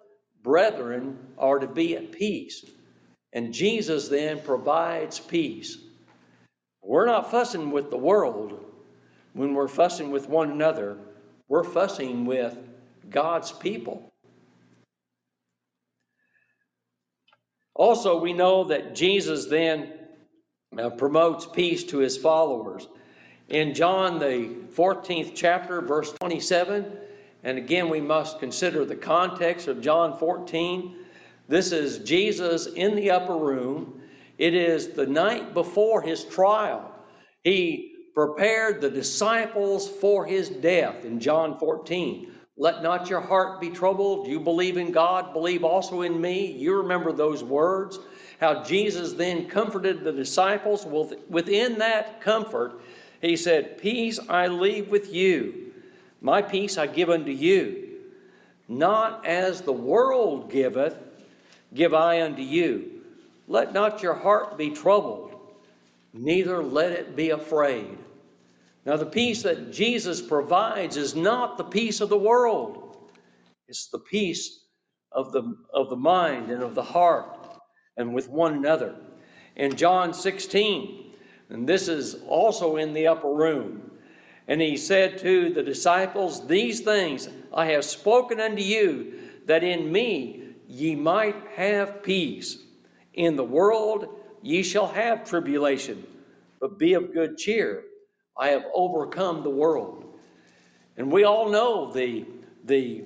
brethren 0.42 1.18
are 1.36 1.58
to 1.58 1.66
be 1.66 1.96
at 1.96 2.12
peace. 2.12 2.64
And 3.32 3.52
Jesus 3.52 4.08
then 4.08 4.40
provides 4.40 5.18
peace. 5.18 5.76
We're 6.82 7.06
not 7.06 7.30
fussing 7.30 7.70
with 7.70 7.90
the 7.90 7.98
world 7.98 8.64
when 9.38 9.54
we're 9.54 9.68
fussing 9.68 10.10
with 10.10 10.28
one 10.28 10.50
another, 10.50 10.98
we're 11.46 11.62
fussing 11.62 12.26
with 12.26 12.58
God's 13.08 13.52
people. 13.52 14.12
Also, 17.74 18.20
we 18.20 18.32
know 18.32 18.64
that 18.64 18.96
Jesus 18.96 19.46
then 19.46 19.92
uh, 20.76 20.90
promotes 20.90 21.46
peace 21.46 21.84
to 21.84 21.98
his 21.98 22.16
followers. 22.16 22.86
In 23.48 23.74
John, 23.74 24.18
the 24.18 24.56
14th 24.74 25.32
chapter, 25.36 25.80
verse 25.80 26.12
27, 26.20 26.84
and 27.44 27.58
again, 27.58 27.88
we 27.88 28.00
must 28.00 28.40
consider 28.40 28.84
the 28.84 28.96
context 28.96 29.68
of 29.68 29.80
John 29.80 30.18
14. 30.18 30.96
This 31.48 31.72
is 31.72 31.98
Jesus 32.00 32.66
in 32.66 32.94
the 32.94 33.10
upper 33.10 33.36
room. 33.36 34.02
It 34.36 34.54
is 34.54 34.88
the 34.88 35.06
night 35.06 35.54
before 35.54 36.02
his 36.02 36.22
trial. 36.24 36.94
He 37.42 37.94
prepared 38.14 38.80
the 38.80 38.90
disciples 38.90 39.88
for 39.88 40.26
his 40.26 40.50
death 40.50 41.04
in 41.04 41.20
John 41.20 41.58
14. 41.58 42.32
Let 42.56 42.82
not 42.82 43.08
your 43.08 43.20
heart 43.20 43.60
be 43.60 43.70
troubled. 43.70 44.26
You 44.26 44.40
believe 44.40 44.76
in 44.76 44.92
God, 44.92 45.32
believe 45.32 45.64
also 45.64 46.02
in 46.02 46.20
me. 46.20 46.50
You 46.52 46.78
remember 46.78 47.12
those 47.12 47.42
words. 47.42 47.98
How 48.40 48.62
Jesus 48.64 49.14
then 49.14 49.48
comforted 49.48 50.04
the 50.04 50.12
disciples. 50.12 50.84
Within 51.28 51.78
that 51.78 52.20
comfort, 52.20 52.80
he 53.22 53.36
said, 53.36 53.78
Peace 53.78 54.18
I 54.28 54.48
leave 54.48 54.88
with 54.88 55.14
you, 55.14 55.72
my 56.20 56.42
peace 56.42 56.78
I 56.78 56.86
give 56.86 57.10
unto 57.10 57.30
you. 57.30 57.84
Not 58.68 59.24
as 59.24 59.62
the 59.62 59.72
world 59.72 60.50
giveth, 60.50 60.96
give 61.74 61.94
I 61.94 62.22
unto 62.22 62.42
you. 62.42 63.02
Let 63.46 63.72
not 63.72 64.02
your 64.02 64.14
heart 64.14 64.58
be 64.58 64.70
troubled, 64.70 65.34
neither 66.12 66.62
let 66.62 66.92
it 66.92 67.16
be 67.16 67.30
afraid. 67.30 67.98
Now, 68.84 68.96
the 68.96 69.06
peace 69.06 69.42
that 69.42 69.72
Jesus 69.72 70.22
provides 70.22 70.96
is 70.96 71.14
not 71.14 71.58
the 71.58 71.64
peace 71.64 72.00
of 72.00 72.08
the 72.08 72.18
world, 72.18 72.96
it's 73.66 73.88
the 73.88 73.98
peace 73.98 74.58
of 75.12 75.32
the, 75.32 75.56
of 75.72 75.90
the 75.90 75.96
mind 75.96 76.50
and 76.50 76.62
of 76.62 76.74
the 76.74 76.82
heart 76.82 77.38
and 77.96 78.14
with 78.14 78.28
one 78.28 78.54
another. 78.54 78.94
In 79.56 79.76
John 79.76 80.14
16, 80.14 81.12
and 81.50 81.68
this 81.68 81.88
is 81.88 82.14
also 82.28 82.76
in 82.76 82.94
the 82.94 83.08
upper 83.08 83.28
room, 83.28 83.90
and 84.46 84.60
he 84.60 84.76
said 84.76 85.18
to 85.18 85.52
the 85.52 85.62
disciples, 85.62 86.46
These 86.46 86.80
things 86.80 87.28
I 87.52 87.66
have 87.72 87.84
spoken 87.84 88.40
unto 88.40 88.62
you, 88.62 89.14
that 89.46 89.64
in 89.64 89.90
me 89.90 90.47
ye 90.68 90.94
might 90.94 91.34
have 91.56 92.02
peace. 92.02 92.58
In 93.14 93.34
the 93.34 93.44
world 93.44 94.06
ye 94.42 94.62
shall 94.62 94.86
have 94.86 95.28
tribulation, 95.28 96.06
but 96.60 96.78
be 96.78 96.94
of 96.94 97.12
good 97.12 97.38
cheer. 97.38 97.82
I 98.36 98.50
have 98.50 98.64
overcome 98.72 99.42
the 99.42 99.50
world. 99.50 100.04
And 100.96 101.10
we 101.10 101.24
all 101.24 101.48
know 101.48 101.92
the, 101.92 102.26
the, 102.64 103.04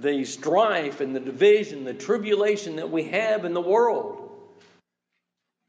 the 0.00 0.24
strife 0.24 1.00
and 1.00 1.14
the 1.14 1.20
division, 1.20 1.84
the 1.84 1.94
tribulation 1.94 2.76
that 2.76 2.90
we 2.90 3.04
have 3.04 3.44
in 3.44 3.52
the 3.52 3.60
world. 3.60 4.30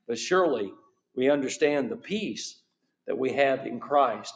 But 0.07 0.17
surely 0.17 0.71
we 1.15 1.29
understand 1.29 1.89
the 1.89 1.97
peace 1.97 2.57
that 3.05 3.17
we 3.17 3.33
have 3.33 3.67
in 3.67 3.79
Christ. 3.79 4.33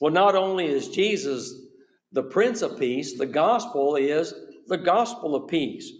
Well, 0.00 0.12
not 0.12 0.34
only 0.34 0.66
is 0.66 0.88
Jesus 0.88 1.54
the 2.12 2.22
Prince 2.22 2.62
of 2.62 2.78
Peace, 2.78 3.16
the 3.16 3.26
gospel 3.26 3.96
is 3.96 4.34
the 4.66 4.78
gospel 4.78 5.34
of 5.34 5.48
peace. 5.48 5.90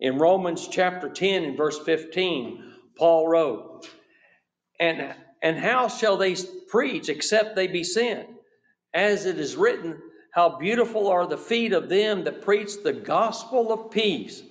In 0.00 0.18
Romans 0.18 0.68
chapter 0.68 1.08
10 1.08 1.44
and 1.44 1.56
verse 1.56 1.78
15, 1.78 2.72
Paul 2.98 3.28
wrote, 3.28 3.88
And, 4.80 5.14
and 5.42 5.58
how 5.58 5.88
shall 5.88 6.16
they 6.16 6.36
preach 6.68 7.08
except 7.08 7.56
they 7.56 7.68
be 7.68 7.84
sent? 7.84 8.28
As 8.92 9.26
it 9.26 9.38
is 9.38 9.56
written, 9.56 9.98
How 10.32 10.58
beautiful 10.58 11.08
are 11.08 11.26
the 11.26 11.38
feet 11.38 11.72
of 11.72 11.88
them 11.88 12.24
that 12.24 12.42
preach 12.42 12.82
the 12.82 12.92
gospel 12.92 13.72
of 13.72 13.90
peace 13.90 14.42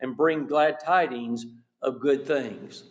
and 0.00 0.16
bring 0.16 0.46
glad 0.46 0.80
tidings 0.80 1.44
of 1.82 2.00
good 2.00 2.26
things. 2.26 2.84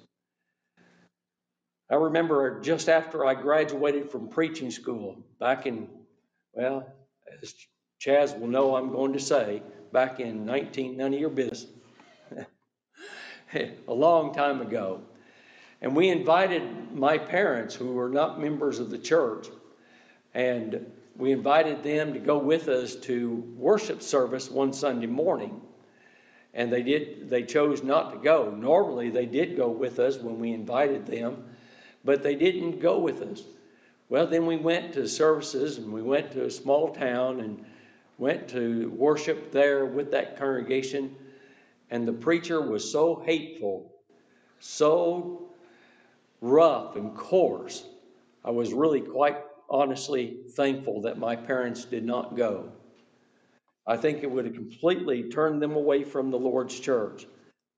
I 1.89 1.95
remember 1.95 2.59
just 2.59 2.89
after 2.89 3.25
I 3.25 3.33
graduated 3.33 4.11
from 4.11 4.27
preaching 4.27 4.71
school 4.71 5.17
back 5.39 5.65
in, 5.65 5.87
well, 6.53 6.85
as 7.41 7.53
Chaz 8.01 8.37
will 8.37 8.47
know, 8.47 8.75
I'm 8.75 8.91
going 8.91 9.13
to 9.13 9.19
say, 9.19 9.63
back 9.91 10.19
in 10.19 10.45
19, 10.45 10.97
none 10.97 11.13
of 11.13 11.19
your 11.19 11.29
business, 11.29 11.67
a 13.53 13.93
long 13.93 14.33
time 14.33 14.61
ago. 14.61 15.01
And 15.81 15.95
we 15.95 16.09
invited 16.09 16.93
my 16.93 17.17
parents, 17.19 17.75
who 17.75 17.93
were 17.93 18.09
not 18.09 18.41
members 18.41 18.79
of 18.79 18.89
the 18.91 18.97
church, 18.99 19.47
and 20.33 20.91
we 21.17 21.31
invited 21.31 21.83
them 21.83 22.13
to 22.13 22.19
go 22.19 22.37
with 22.39 22.67
us 22.69 22.95
to 22.95 23.35
worship 23.57 24.01
service 24.01 24.49
one 24.51 24.73
Sunday 24.73 25.07
morning. 25.07 25.61
and 26.53 26.71
they 26.73 26.83
did 26.83 27.29
they 27.29 27.43
chose 27.43 27.83
not 27.83 28.13
to 28.13 28.19
go. 28.19 28.51
Normally 28.51 29.09
they 29.11 29.25
did 29.27 29.57
go 29.57 29.69
with 29.69 29.99
us 29.99 30.17
when 30.17 30.39
we 30.39 30.51
invited 30.53 31.05
them, 31.07 31.45
but 32.03 32.23
they 32.23 32.35
didn't 32.35 32.79
go 32.79 32.99
with 32.99 33.21
us. 33.21 33.43
Well, 34.09 34.27
then 34.27 34.45
we 34.45 34.57
went 34.57 34.93
to 34.93 35.07
services 35.07 35.77
and 35.77 35.93
we 35.93 36.01
went 36.01 36.31
to 36.33 36.45
a 36.45 36.51
small 36.51 36.93
town 36.93 37.41
and 37.41 37.65
went 38.17 38.47
to 38.49 38.89
worship 38.95 39.51
there 39.51 39.85
with 39.85 40.11
that 40.11 40.37
congregation, 40.37 41.15
and 41.89 42.07
the 42.07 42.13
preacher 42.13 42.61
was 42.61 42.89
so 42.91 43.21
hateful, 43.25 43.91
so 44.59 45.49
rough 46.41 46.95
and 46.95 47.15
coarse. 47.15 47.85
I 48.43 48.51
was 48.51 48.73
really 48.73 49.01
quite 49.01 49.37
honestly 49.69 50.37
thankful 50.55 51.01
that 51.01 51.17
my 51.17 51.35
parents 51.35 51.85
did 51.85 52.05
not 52.05 52.35
go. 52.35 52.71
I 53.85 53.97
think 53.97 54.23
it 54.23 54.31
would 54.31 54.45
have 54.45 54.53
completely 54.53 55.29
turned 55.29 55.61
them 55.61 55.75
away 55.75 56.03
from 56.03 56.29
the 56.29 56.39
Lord's 56.39 56.79
church. 56.79 57.25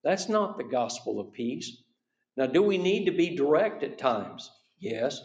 That's 0.03 0.29
not 0.29 0.57
the 0.57 0.63
gospel 0.63 1.19
of 1.19 1.33
peace. 1.33 1.81
Now, 2.37 2.47
do 2.47 2.63
we 2.63 2.77
need 2.77 3.05
to 3.05 3.11
be 3.11 3.35
direct 3.35 3.83
at 3.83 3.97
times? 3.97 4.49
Yes. 4.79 5.21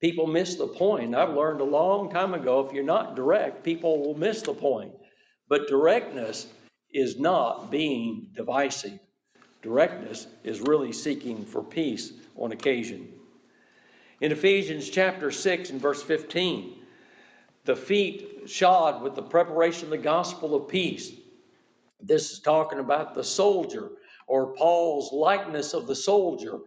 People 0.00 0.26
miss 0.26 0.54
the 0.54 0.66
point. 0.66 1.14
I've 1.14 1.34
learned 1.34 1.60
a 1.60 1.64
long 1.64 2.10
time 2.10 2.34
ago 2.34 2.60
if 2.60 2.72
you're 2.72 2.84
not 2.84 3.16
direct, 3.16 3.64
people 3.64 4.00
will 4.00 4.16
miss 4.16 4.42
the 4.42 4.54
point. 4.54 4.92
But 5.48 5.68
directness 5.68 6.46
is 6.92 7.18
not 7.18 7.70
being 7.70 8.28
divisive. 8.34 8.98
Directness 9.62 10.26
is 10.44 10.60
really 10.60 10.92
seeking 10.92 11.44
for 11.44 11.62
peace 11.62 12.12
on 12.36 12.52
occasion. 12.52 13.08
In 14.20 14.30
Ephesians 14.30 14.88
chapter 14.88 15.30
6 15.30 15.70
and 15.70 15.80
verse 15.80 16.02
15, 16.02 16.74
the 17.64 17.76
feet 17.76 18.42
shod 18.46 19.02
with 19.02 19.14
the 19.14 19.22
preparation 19.22 19.84
of 19.84 19.90
the 19.90 19.98
gospel 19.98 20.54
of 20.54 20.68
peace. 20.68 21.10
This 22.00 22.32
is 22.32 22.38
talking 22.38 22.78
about 22.78 23.14
the 23.14 23.24
soldier 23.24 23.90
or 24.26 24.54
Paul's 24.54 25.12
likeness 25.12 25.74
of 25.74 25.86
the 25.86 25.94
soldier 25.96 26.58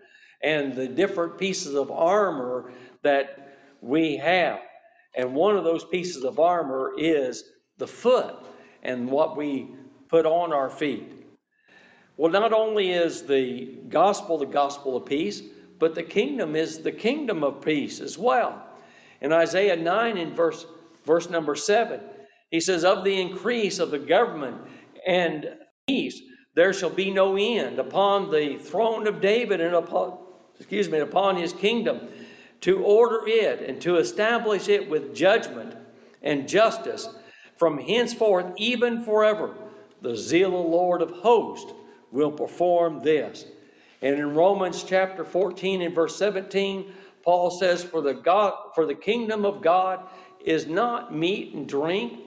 and 0.44 0.76
the 0.76 0.88
different 0.88 1.38
pieces 1.38 1.76
of 1.76 1.92
armor 1.92 2.74
that 3.04 3.58
we 3.82 4.18
have. 4.18 4.60
And 5.16 5.34
one 5.34 5.58
of 5.58 5.64
those 5.64 5.84
pieces 5.86 6.24
of 6.24 6.40
armor 6.40 6.94
is 6.98 7.44
the 7.78 7.88
foot 7.88 8.36
and 8.84 9.10
what 9.10 9.36
we 9.36 9.68
put 10.10 10.26
on 10.26 10.54
our 10.54 10.70
feet. 10.70 11.12
Well, 12.18 12.32
not 12.32 12.54
only 12.54 12.92
is 12.92 13.24
the 13.24 13.80
gospel 13.90 14.38
the 14.38 14.46
gospel 14.46 14.96
of 14.96 15.06
peace, 15.06 15.42
but 15.80 15.96
the 15.96 16.04
kingdom 16.04 16.56
is 16.56 16.80
the 16.80 16.92
kingdom 16.92 17.44
of 17.44 17.62
peace 17.62 18.00
as 18.00 18.18
well. 18.18 18.64
In 19.22 19.34
Isaiah 19.34 19.76
9, 19.76 20.18
in 20.18 20.36
verse, 20.36 20.66
verse 21.06 21.30
number 21.30 21.56
7, 21.56 22.00
he 22.52 22.60
says, 22.60 22.84
Of 22.84 23.04
the 23.04 23.20
increase 23.20 23.80
of 23.80 23.92
the 23.92 24.00
government 24.00 24.58
and 25.08 25.48
peace, 25.88 26.22
there 26.54 26.74
shall 26.74 26.90
be 26.90 27.12
no 27.12 27.38
end 27.38 27.80
upon 27.80 28.30
the 28.30 28.58
throne 28.58 29.08
of 29.08 29.22
David 29.22 29.62
and 29.62 29.74
upon, 29.74 30.20
excuse 30.60 30.90
me, 30.90 31.00
upon 31.00 31.38
his 31.38 31.54
kingdom 31.54 32.10
to 32.62 32.84
order 32.84 33.28
it 33.28 33.62
and 33.62 33.82
to 33.82 33.98
establish 33.98 34.70
it 34.70 34.90
with 34.90 35.16
judgment 35.16 35.76
and 36.22 36.48
justice 36.48 37.10
from 37.58 37.80
henceforth, 37.80 38.54
even 38.58 39.04
forever. 39.04 39.54
The 40.02 40.16
zeal 40.16 40.48
of 40.48 40.64
the 40.64 40.70
Lord 40.70 41.02
of 41.02 41.12
hosts 41.12 41.72
will 42.12 42.32
perform 42.32 43.04
this. 43.04 43.46
And 44.02 44.16
in 44.16 44.34
Romans 44.34 44.84
chapter 44.84 45.24
14 45.24 45.82
and 45.82 45.94
verse 45.94 46.16
17, 46.16 46.92
Paul 47.24 47.52
says, 47.52 47.84
For 47.84 48.02
the 48.02 48.16
God 48.16 48.54
for 48.74 48.86
the 48.86 48.96
kingdom 48.96 49.46
of 49.46 49.62
God 49.62 50.08
is 50.44 50.66
not 50.66 51.16
meat 51.16 51.54
and 51.54 51.68
drink, 51.68 52.20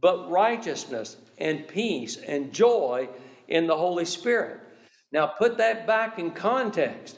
but 0.00 0.30
righteousness 0.30 1.16
and 1.38 1.66
peace 1.66 2.16
and 2.16 2.52
joy 2.52 3.08
in 3.48 3.66
the 3.66 3.76
Holy 3.76 4.04
Spirit. 4.04 4.60
Now 5.12 5.26
put 5.26 5.56
that 5.58 5.86
back 5.86 6.18
in 6.18 6.32
context 6.32 7.16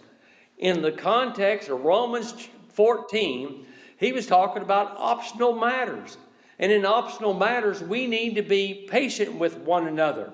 in 0.58 0.82
the 0.82 0.92
context 0.92 1.68
of 1.68 1.84
Romans 1.84 2.48
14, 2.74 3.66
he 3.98 4.12
was 4.12 4.26
talking 4.26 4.62
about 4.62 4.96
optional 4.96 5.54
matters. 5.54 6.16
And 6.58 6.72
in 6.72 6.84
optional 6.84 7.34
matters, 7.34 7.80
we 7.82 8.06
need 8.06 8.34
to 8.34 8.42
be 8.42 8.86
patient 8.90 9.34
with 9.36 9.58
one 9.58 9.86
another. 9.86 10.32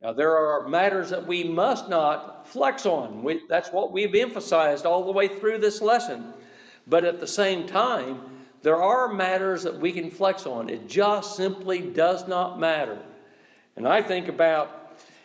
Now, 0.00 0.12
there 0.12 0.36
are 0.36 0.68
matters 0.68 1.10
that 1.10 1.26
we 1.26 1.44
must 1.44 1.88
not 1.88 2.48
flex 2.48 2.86
on. 2.86 3.22
We, 3.22 3.42
that's 3.48 3.70
what 3.70 3.92
we've 3.92 4.14
emphasized 4.14 4.86
all 4.86 5.04
the 5.04 5.12
way 5.12 5.28
through 5.28 5.58
this 5.58 5.82
lesson. 5.82 6.32
But 6.86 7.04
at 7.04 7.20
the 7.20 7.26
same 7.26 7.66
time, 7.66 8.20
there 8.62 8.82
are 8.82 9.12
matters 9.12 9.64
that 9.64 9.78
we 9.78 9.92
can 9.92 10.10
flex 10.10 10.46
on. 10.46 10.70
It 10.70 10.88
just 10.88 11.36
simply 11.36 11.80
does 11.80 12.26
not 12.28 12.58
matter. 12.58 12.98
And 13.76 13.86
I 13.86 14.02
think 14.02 14.28
about, 14.28 14.79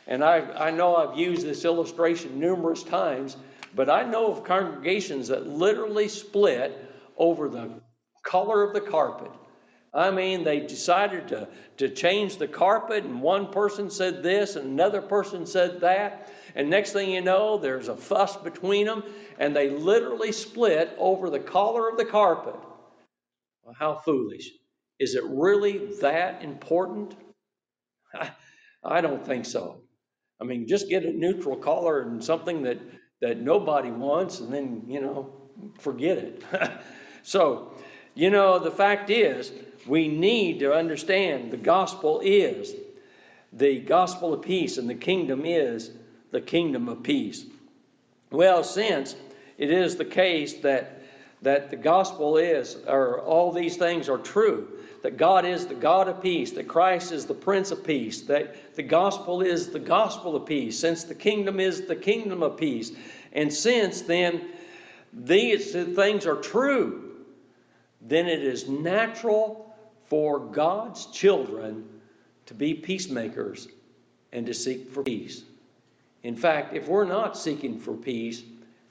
and 0.07 0.23
I, 0.23 0.67
I 0.67 0.71
know 0.71 0.95
I've 0.95 1.17
used 1.17 1.45
this 1.45 1.65
illustration 1.65 2.39
numerous 2.39 2.83
times, 2.83 3.37
but 3.75 3.89
I 3.89 4.03
know 4.03 4.31
of 4.31 4.43
congregations 4.43 5.29
that 5.29 5.47
literally 5.47 6.07
split 6.07 6.77
over 7.17 7.49
the 7.49 7.81
color 8.23 8.63
of 8.63 8.73
the 8.73 8.81
carpet. 8.81 9.31
I 9.93 10.11
mean, 10.11 10.43
they 10.43 10.59
decided 10.59 11.29
to, 11.29 11.47
to 11.77 11.89
change 11.89 12.37
the 12.37 12.47
carpet, 12.47 13.05
and 13.05 13.21
one 13.21 13.51
person 13.51 13.89
said 13.89 14.23
this, 14.23 14.57
and 14.57 14.65
another 14.67 15.01
person 15.01 15.45
said 15.45 15.81
that. 15.81 16.29
And 16.53 16.69
next 16.69 16.91
thing 16.91 17.11
you 17.11 17.21
know, 17.21 17.57
there's 17.57 17.87
a 17.87 17.95
fuss 17.95 18.35
between 18.35 18.85
them, 18.87 19.03
and 19.39 19.55
they 19.55 19.69
literally 19.69 20.33
split 20.33 20.93
over 20.97 21.29
the 21.29 21.39
color 21.39 21.89
of 21.89 21.97
the 21.97 22.05
carpet. 22.05 22.55
Well, 23.63 23.75
how 23.79 23.95
foolish. 23.95 24.49
Is 24.99 25.15
it 25.15 25.23
really 25.25 25.93
that 26.01 26.43
important? 26.43 27.15
I, 28.13 28.31
I 28.83 29.01
don't 29.01 29.25
think 29.25 29.45
so. 29.45 29.81
I 30.39 30.43
mean, 30.43 30.67
just 30.67 30.89
get 30.89 31.05
a 31.05 31.11
neutral 31.11 31.55
color 31.55 32.01
and 32.01 32.23
something 32.23 32.63
that 32.63 32.79
that 33.21 33.39
nobody 33.39 33.91
wants, 33.91 34.39
and 34.39 34.53
then, 34.53 34.83
you 34.87 35.01
know, 35.01 35.33
forget 35.79 36.17
it. 36.17 36.43
so, 37.23 37.71
you 38.13 38.29
know, 38.29 38.59
the 38.59 38.71
fact 38.71 39.09
is, 39.09 39.51
we 39.87 40.07
need 40.07 40.59
to 40.59 40.73
understand 40.73 41.51
the 41.51 41.57
gospel 41.57 42.21
is 42.23 42.73
the 43.53 43.79
gospel 43.79 44.33
of 44.33 44.41
peace, 44.41 44.77
and 44.77 44.89
the 44.89 44.95
kingdom 44.95 45.45
is 45.45 45.91
the 46.31 46.41
kingdom 46.41 46.89
of 46.89 47.03
peace. 47.03 47.45
Well, 48.31 48.63
since 48.63 49.15
it 49.57 49.71
is 49.71 49.95
the 49.95 50.05
case 50.05 50.55
that 50.55 51.01
that 51.41 51.69
the 51.69 51.77
gospel 51.77 52.37
is, 52.37 52.75
or 52.87 53.21
all 53.21 53.51
these 53.51 53.77
things 53.77 54.09
are 54.09 54.17
true, 54.17 54.67
that 55.05 55.17
God 55.17 55.45
is 55.45 55.67
the 55.67 55.75
God 55.75 56.07
of 56.07 56.19
peace, 56.19 56.53
that 56.53 56.67
Christ 56.67 57.11
is 57.11 57.27
the 57.27 57.35
Prince 57.35 57.69
of 57.69 57.83
peace, 57.83 58.21
that 58.21 58.75
the 58.75 58.81
gospel 58.81 59.43
is 59.43 59.69
the 59.69 59.77
gospel 59.77 60.35
of 60.35 60.47
peace, 60.47 60.79
since 60.79 61.03
the 61.03 61.13
kingdom 61.13 61.59
is 61.59 61.85
the 61.85 61.95
kingdom 61.95 62.41
of 62.41 62.57
peace. 62.57 62.91
And 63.31 63.53
since 63.53 64.01
then 64.01 64.49
these 65.13 65.73
things 65.73 66.25
are 66.25 66.37
true, 66.37 67.17
then 68.01 68.25
it 68.25 68.41
is 68.41 68.67
natural 68.67 69.75
for 70.05 70.39
God's 70.39 71.05
children 71.05 71.87
to 72.47 72.55
be 72.55 72.73
peacemakers 72.73 73.67
and 74.33 74.47
to 74.47 74.55
seek 74.55 74.89
for 74.89 75.03
peace. 75.03 75.43
In 76.23 76.35
fact, 76.35 76.73
if 76.73 76.87
we're 76.87 77.05
not 77.05 77.37
seeking 77.37 77.77
for 77.77 77.93
peace, 77.93 78.41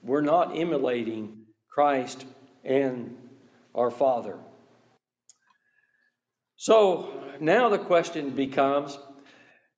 we're 0.04 0.20
not 0.20 0.56
emulating 0.56 1.38
Christ 1.68 2.24
and 2.62 3.16
our 3.74 3.90
Father. 3.90 4.38
So 6.56 7.22
now 7.40 7.68
the 7.68 7.78
question 7.78 8.30
becomes 8.30 8.98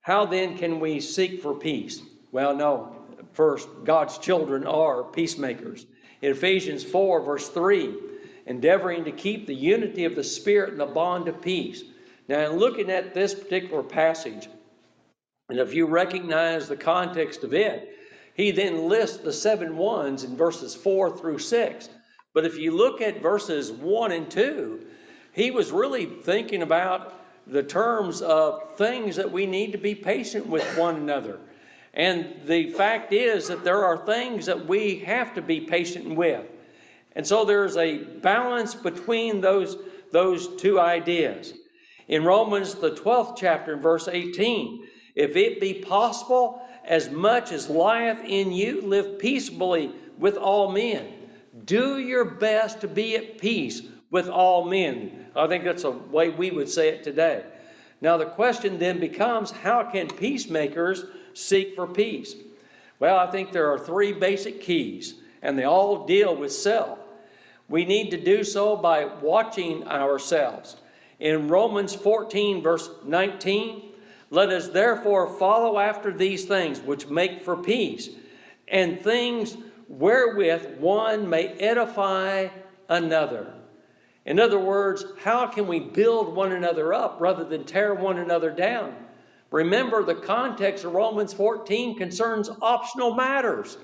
how 0.01 0.25
then 0.25 0.57
can 0.57 0.79
we 0.79 0.99
seek 1.01 1.41
for 1.41 1.53
peace? 1.53 2.01
Well, 2.31 2.55
no. 2.55 2.95
First, 3.33 3.67
God's 3.83 4.17
children 4.17 4.65
are 4.65 5.03
peacemakers. 5.03 5.85
In 6.21 6.31
Ephesians 6.31 6.83
4, 6.83 7.21
verse 7.21 7.49
3, 7.49 7.93
endeavoring 8.45 9.03
to 9.05 9.11
keep 9.11 9.45
the 9.45 9.53
unity 9.53 10.05
of 10.05 10.15
the 10.15 10.23
Spirit 10.23 10.71
in 10.71 10.77
the 10.77 10.85
bond 10.85 11.27
of 11.27 11.41
peace. 11.41 11.83
Now, 12.27 12.49
in 12.49 12.57
looking 12.57 12.89
at 12.89 13.13
this 13.13 13.35
particular 13.35 13.83
passage, 13.83 14.47
and 15.49 15.59
if 15.59 15.73
you 15.73 15.85
recognize 15.85 16.67
the 16.67 16.77
context 16.77 17.43
of 17.43 17.53
it, 17.53 17.95
he 18.33 18.51
then 18.51 18.87
lists 18.87 19.17
the 19.17 19.33
seven 19.33 19.77
ones 19.77 20.23
in 20.23 20.35
verses 20.37 20.75
4 20.75 21.17
through 21.17 21.39
6. 21.39 21.89
But 22.33 22.45
if 22.45 22.57
you 22.57 22.71
look 22.71 23.01
at 23.01 23.21
verses 23.21 23.71
1 23.71 24.11
and 24.11 24.29
2, 24.29 24.85
he 25.37 25.51
was 25.51 25.71
really 25.71 26.07
thinking 26.07 26.63
about 26.63 27.13
the 27.45 27.61
terms 27.61 28.23
of 28.23 28.75
things 28.75 29.15
that 29.17 29.31
we 29.31 29.45
need 29.45 29.71
to 29.71 29.77
be 29.77 29.93
patient 29.93 30.47
with 30.47 30.63
one 30.75 30.95
another. 30.95 31.39
And 31.93 32.41
the 32.47 32.71
fact 32.71 33.13
is 33.13 33.47
that 33.49 33.63
there 33.63 33.85
are 33.85 34.03
things 34.03 34.47
that 34.47 34.65
we 34.65 34.95
have 34.99 35.35
to 35.35 35.43
be 35.43 35.61
patient 35.61 36.15
with. 36.15 36.43
And 37.15 37.25
so 37.25 37.45
there's 37.45 37.77
a 37.77 37.99
balance 37.99 38.73
between 38.73 39.39
those, 39.39 39.77
those 40.11 40.59
two 40.59 40.79
ideas. 40.79 41.53
In 42.07 42.23
Romans, 42.23 42.73
the 42.73 42.95
12th 42.95 43.37
chapter, 43.37 43.77
verse 43.77 44.07
18, 44.07 44.87
if 45.13 45.35
it 45.35 45.61
be 45.61 45.75
possible, 45.75 46.67
as 46.83 47.11
much 47.11 47.51
as 47.51 47.69
lieth 47.69 48.23
in 48.25 48.51
you, 48.51 48.81
live 48.81 49.19
peaceably 49.19 49.91
with 50.17 50.35
all 50.35 50.71
men. 50.71 51.13
Do 51.63 51.99
your 51.99 52.25
best 52.25 52.81
to 52.81 52.87
be 52.87 53.15
at 53.15 53.37
peace 53.37 53.83
with 54.09 54.29
all 54.29 54.65
men. 54.65 55.27
I 55.35 55.47
think 55.47 55.63
that's 55.63 55.83
a 55.83 55.91
way 55.91 56.29
we 56.29 56.51
would 56.51 56.69
say 56.69 56.89
it 56.89 57.03
today. 57.03 57.43
Now, 57.99 58.17
the 58.17 58.25
question 58.25 58.77
then 58.77 58.99
becomes 58.99 59.51
how 59.51 59.83
can 59.83 60.07
peacemakers 60.07 61.03
seek 61.33 61.75
for 61.75 61.87
peace? 61.87 62.35
Well, 62.99 63.17
I 63.17 63.29
think 63.31 63.51
there 63.51 63.71
are 63.71 63.79
three 63.79 64.13
basic 64.13 64.61
keys, 64.61 65.15
and 65.41 65.57
they 65.57 65.63
all 65.63 66.05
deal 66.05 66.35
with 66.35 66.51
self. 66.51 66.99
We 67.69 67.85
need 67.85 68.11
to 68.11 68.17
do 68.17 68.43
so 68.43 68.75
by 68.77 69.05
watching 69.05 69.87
ourselves. 69.87 70.75
In 71.19 71.47
Romans 71.47 71.93
14, 71.93 72.61
verse 72.61 72.89
19, 73.03 73.91
let 74.29 74.49
us 74.49 74.67
therefore 74.67 75.37
follow 75.37 75.79
after 75.79 76.11
these 76.11 76.45
things 76.45 76.79
which 76.79 77.07
make 77.07 77.43
for 77.43 77.57
peace, 77.57 78.09
and 78.67 79.01
things 79.01 79.57
wherewith 79.87 80.79
one 80.79 81.29
may 81.29 81.47
edify 81.47 82.47
another. 82.89 83.53
In 84.27 84.41
other 84.41 84.59
words, 84.59 85.05
how 85.23 85.47
can 85.47 85.67
we 85.67 85.79
build 85.79 86.35
one 86.35 86.51
another 86.51 86.93
up 86.93 87.21
rather 87.21 87.45
than 87.45 87.63
tear 87.63 87.95
one 87.95 88.19
another 88.19 88.51
down? 88.51 88.93
Remember, 89.51 90.03
the 90.03 90.15
context 90.15 90.83
of 90.83 90.93
Romans 90.93 91.31
14 91.31 91.97
concerns 91.97 92.49
optional 92.61 93.15
matters. 93.15 93.77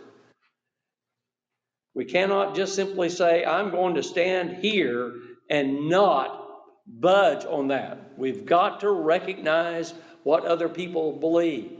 We 1.95 2.03
cannot 2.03 2.55
just 2.55 2.75
simply 2.75 3.07
say, 3.07 3.45
I'm 3.45 3.71
going 3.71 3.95
to 3.95 4.03
stand 4.03 4.57
here 4.57 5.13
and 5.49 5.87
not 5.87 6.45
budge 6.85 7.45
on 7.45 7.69
that. 7.69 8.17
We've 8.17 8.45
got 8.45 8.81
to 8.81 8.91
recognize 8.91 9.93
what 10.23 10.45
other 10.45 10.67
people 10.67 11.13
believe. 11.13 11.71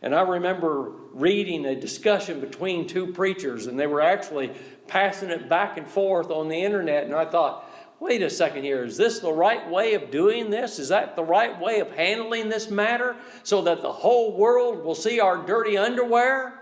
And 0.00 0.14
I 0.14 0.20
remember 0.20 0.92
reading 1.12 1.64
a 1.64 1.74
discussion 1.74 2.38
between 2.38 2.86
two 2.86 3.08
preachers, 3.08 3.66
and 3.66 3.76
they 3.76 3.88
were 3.88 4.02
actually 4.02 4.52
passing 4.86 5.30
it 5.30 5.48
back 5.48 5.78
and 5.78 5.88
forth 5.88 6.30
on 6.30 6.48
the 6.48 6.62
internet. 6.62 7.04
And 7.04 7.14
I 7.14 7.24
thought, 7.24 7.65
wait 8.00 8.22
a 8.22 8.30
second 8.30 8.64
here, 8.64 8.84
is 8.84 8.96
this 8.96 9.20
the 9.20 9.32
right 9.32 9.68
way 9.70 9.94
of 9.94 10.10
doing 10.10 10.50
this? 10.50 10.78
Is 10.78 10.88
that 10.88 11.16
the 11.16 11.24
right 11.24 11.58
way 11.60 11.80
of 11.80 11.90
handling 11.90 12.48
this 12.48 12.70
matter 12.70 13.16
so 13.42 13.62
that 13.62 13.82
the 13.82 13.92
whole 13.92 14.36
world 14.36 14.84
will 14.84 14.94
see 14.94 15.20
our 15.20 15.44
dirty 15.44 15.76
underwear? 15.76 16.60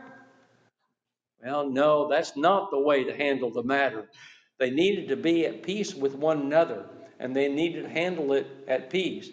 Well, 1.42 1.68
no, 1.68 2.08
that's 2.08 2.36
not 2.36 2.70
the 2.70 2.78
way 2.78 3.04
to 3.04 3.14
handle 3.14 3.50
the 3.50 3.62
matter. 3.62 4.08
They 4.58 4.70
needed 4.70 5.08
to 5.08 5.16
be 5.16 5.46
at 5.46 5.62
peace 5.62 5.94
with 5.94 6.14
one 6.14 6.40
another, 6.40 6.86
and 7.18 7.34
they 7.34 7.48
needed 7.48 7.82
to 7.82 7.88
handle 7.88 8.32
it 8.32 8.46
at 8.66 8.90
peace. 8.90 9.28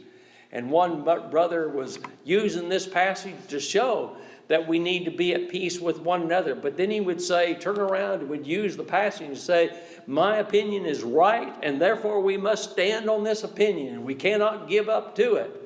And 0.52 0.70
one 0.70 1.04
brother 1.04 1.70
was 1.70 2.00
using 2.24 2.68
this 2.68 2.86
passage 2.86 3.36
to 3.50 3.60
show 3.60 4.18
that 4.50 4.68
we 4.68 4.80
need 4.80 5.06
to 5.06 5.12
be 5.12 5.34
at 5.34 5.48
peace 5.48 5.80
with 5.80 6.02
one 6.02 6.24
another. 6.24 6.56
But 6.56 6.76
then 6.76 6.92
he 6.92 7.00
would 7.00 7.22
say, 7.22 7.54
turn 7.56 7.80
around 7.80 8.20
and 8.20 8.30
would 8.30 8.46
use 8.46 8.76
the 8.76 8.84
passage 8.84 9.28
and 9.28 9.38
say, 9.38 9.72
My 10.08 10.38
opinion 10.38 10.86
is 10.86 11.04
right, 11.04 11.54
and 11.64 11.80
therefore 11.80 12.20
we 12.20 12.36
must 12.36 12.72
stand 12.72 13.10
on 13.10 13.24
this 13.24 13.46
opinion. 13.46 14.04
We 14.04 14.16
cannot 14.16 14.68
give 14.68 14.90
up 14.90 15.16
to 15.16 15.36
it. 15.36 15.58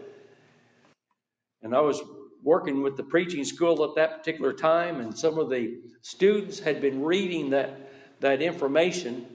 And 1.64 1.76
I 1.76 1.82
was 1.82 2.00
working 2.44 2.84
with 2.84 2.96
the 2.96 3.04
preaching 3.04 3.44
school 3.44 3.84
at 3.84 3.96
that 3.96 4.20
particular 4.20 4.54
time, 4.54 5.00
and 5.00 5.18
some 5.18 5.40
of 5.40 5.50
the 5.50 5.80
students 6.04 6.60
had 6.60 6.80
been 6.80 7.04
reading 7.04 7.50
that, 7.50 7.92
that 8.20 8.40
information, 8.40 9.26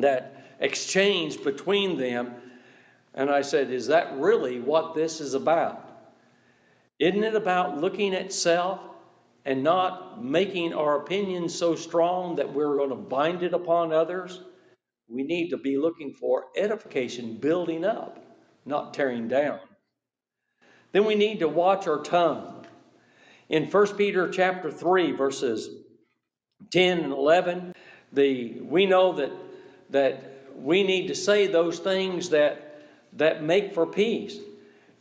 that 0.00 0.56
exchange 0.58 1.42
between 1.44 1.96
them. 1.96 2.34
And 3.16 3.30
I 3.30 3.40
said, 3.40 3.70
Is 3.70 3.86
that 3.88 4.18
really 4.18 4.60
what 4.60 4.94
this 4.94 5.20
is 5.20 5.34
about? 5.34 5.82
Isn't 6.98 7.24
it 7.24 7.34
about 7.34 7.78
looking 7.78 8.14
at 8.14 8.32
self 8.32 8.80
and 9.44 9.62
not 9.62 10.22
making 10.22 10.74
our 10.74 11.00
opinion 11.00 11.48
so 11.48 11.74
strong 11.74 12.36
that 12.36 12.52
we're 12.52 12.76
going 12.76 12.90
to 12.90 12.96
bind 12.96 13.42
it 13.42 13.54
upon 13.54 13.92
others? 13.92 14.40
We 15.08 15.22
need 15.22 15.50
to 15.50 15.56
be 15.56 15.78
looking 15.78 16.12
for 16.12 16.46
edification, 16.56 17.36
building 17.36 17.84
up, 17.84 18.24
not 18.64 18.92
tearing 18.94 19.28
down. 19.28 19.60
Then 20.92 21.04
we 21.04 21.14
need 21.14 21.40
to 21.40 21.48
watch 21.48 21.86
our 21.86 22.02
tongue. 22.02 22.64
In 23.48 23.70
1 23.70 23.96
Peter 23.96 24.28
chapter 24.28 24.70
3, 24.70 25.12
verses 25.12 25.68
10 26.72 26.98
and 26.98 27.12
11, 27.12 27.74
the, 28.12 28.60
we 28.60 28.86
know 28.86 29.12
that, 29.14 29.30
that 29.90 30.32
we 30.56 30.82
need 30.82 31.08
to 31.08 31.14
say 31.14 31.46
those 31.46 31.78
things 31.78 32.30
that 32.30 32.65
that 33.16 33.42
make 33.42 33.74
for 33.74 33.86
peace, 33.86 34.38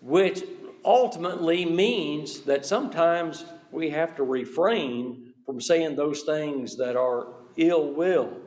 which 0.01 0.43
ultimately 0.84 1.66
means 1.66 2.41
that 2.41 2.66
sometimes 2.66 3.45
we 3.72 3.89
have 3.89 4.16
to 4.16 4.24
refrain 4.24 5.34
from 5.45 5.61
saying 5.61 5.95
those 5.95 6.24
things 6.24 6.78
that 6.78 6.95
are 6.95 7.28
ill 7.57 7.91
will 7.91 8.38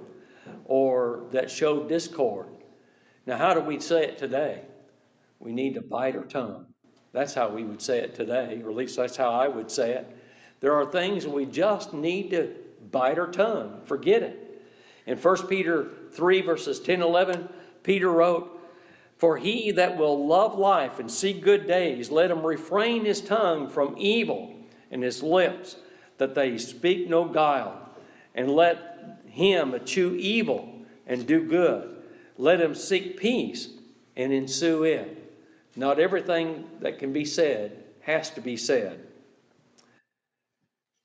or 0.64 1.24
that 1.32 1.50
show 1.50 1.84
discord. 1.86 2.48
Now, 3.26 3.36
how 3.36 3.54
do 3.54 3.60
we 3.60 3.78
say 3.80 4.04
it 4.04 4.18
today? 4.18 4.62
We 5.38 5.52
need 5.52 5.74
to 5.74 5.82
bite 5.82 6.16
our 6.16 6.24
tongue. 6.24 6.66
That's 7.12 7.34
how 7.34 7.48
we 7.48 7.64
would 7.64 7.82
say 7.82 7.98
it 7.98 8.14
today, 8.14 8.60
or 8.62 8.70
at 8.70 8.76
least 8.76 8.96
that's 8.96 9.16
how 9.16 9.30
I 9.30 9.48
would 9.48 9.70
say 9.70 9.92
it. 9.92 10.16
There 10.60 10.74
are 10.74 10.90
things 10.90 11.26
we 11.26 11.46
just 11.46 11.92
need 11.92 12.30
to 12.30 12.54
bite 12.90 13.18
our 13.18 13.30
tongue, 13.30 13.80
forget 13.84 14.22
it. 14.22 14.62
In 15.06 15.16
1 15.16 15.46
Peter 15.46 15.88
3, 16.12 16.42
verses 16.42 16.80
10 16.80 17.02
11, 17.02 17.48
Peter 17.82 18.10
wrote, 18.10 18.57
for 19.18 19.36
he 19.36 19.72
that 19.72 19.96
will 19.96 20.26
love 20.26 20.58
life 20.58 21.00
and 21.00 21.10
see 21.10 21.32
good 21.32 21.66
days, 21.66 22.10
let 22.10 22.30
him 22.30 22.46
refrain 22.46 23.04
his 23.04 23.20
tongue 23.20 23.68
from 23.68 23.96
evil 23.98 24.54
and 24.90 25.02
his 25.02 25.22
lips, 25.22 25.76
that 26.18 26.34
they 26.34 26.56
speak 26.58 27.08
no 27.08 27.24
guile. 27.24 27.88
And 28.34 28.50
let 28.50 29.20
him 29.26 29.74
eschew 29.74 30.14
evil 30.14 30.72
and 31.06 31.26
do 31.26 31.42
good. 31.42 31.96
Let 32.36 32.60
him 32.60 32.74
seek 32.74 33.18
peace 33.18 33.68
and 34.16 34.32
ensue 34.32 34.84
it. 34.84 35.16
Not 35.74 35.98
everything 35.98 36.68
that 36.80 36.98
can 36.98 37.12
be 37.12 37.24
said 37.24 37.84
has 38.00 38.30
to 38.30 38.40
be 38.40 38.56
said. 38.56 39.04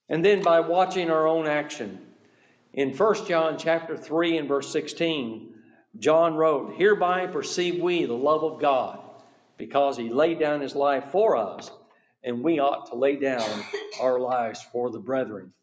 And 0.10 0.24
then 0.24 0.44
by 0.44 0.60
watching 0.60 1.10
our 1.10 1.28
own 1.28 1.48
action. 1.48 2.00
In 2.74 2.96
1 2.96 3.28
John 3.28 3.58
chapter 3.58 3.98
3 3.98 4.38
and 4.38 4.48
verse 4.48 4.72
16, 4.72 5.53
John 6.00 6.36
wrote, 6.36 6.76
Hereby 6.76 7.28
perceive 7.28 7.82
we 7.82 8.06
the 8.06 8.14
love 8.14 8.44
of 8.44 8.60
God, 8.60 9.00
because 9.58 9.96
he 9.98 10.10
laid 10.10 10.40
down 10.40 10.62
his 10.62 10.76
life 10.76 11.06
for 11.12 11.38
us, 11.38 11.70
and 12.24 12.44
we 12.44 12.60
ought 12.60 12.88
to 12.88 12.96
lay 12.96 13.16
down 13.16 13.48
our 14.02 14.20
lives 14.20 14.62
for 14.72 14.90
the 14.90 15.00
brethren. 15.00 15.54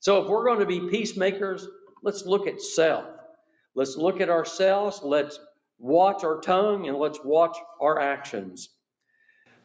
So 0.00 0.22
if 0.22 0.28
we're 0.28 0.44
going 0.44 0.60
to 0.60 0.66
be 0.66 0.90
peacemakers, 0.90 1.66
let's 2.02 2.26
look 2.26 2.46
at 2.46 2.60
self. 2.60 3.04
Let's 3.74 3.96
look 3.96 4.20
at 4.20 4.28
ourselves, 4.28 5.00
let's 5.02 5.38
watch 5.78 6.24
our 6.24 6.40
tongue, 6.40 6.88
and 6.88 6.98
let's 6.98 7.20
watch 7.24 7.56
our 7.80 7.98
actions. 7.98 8.68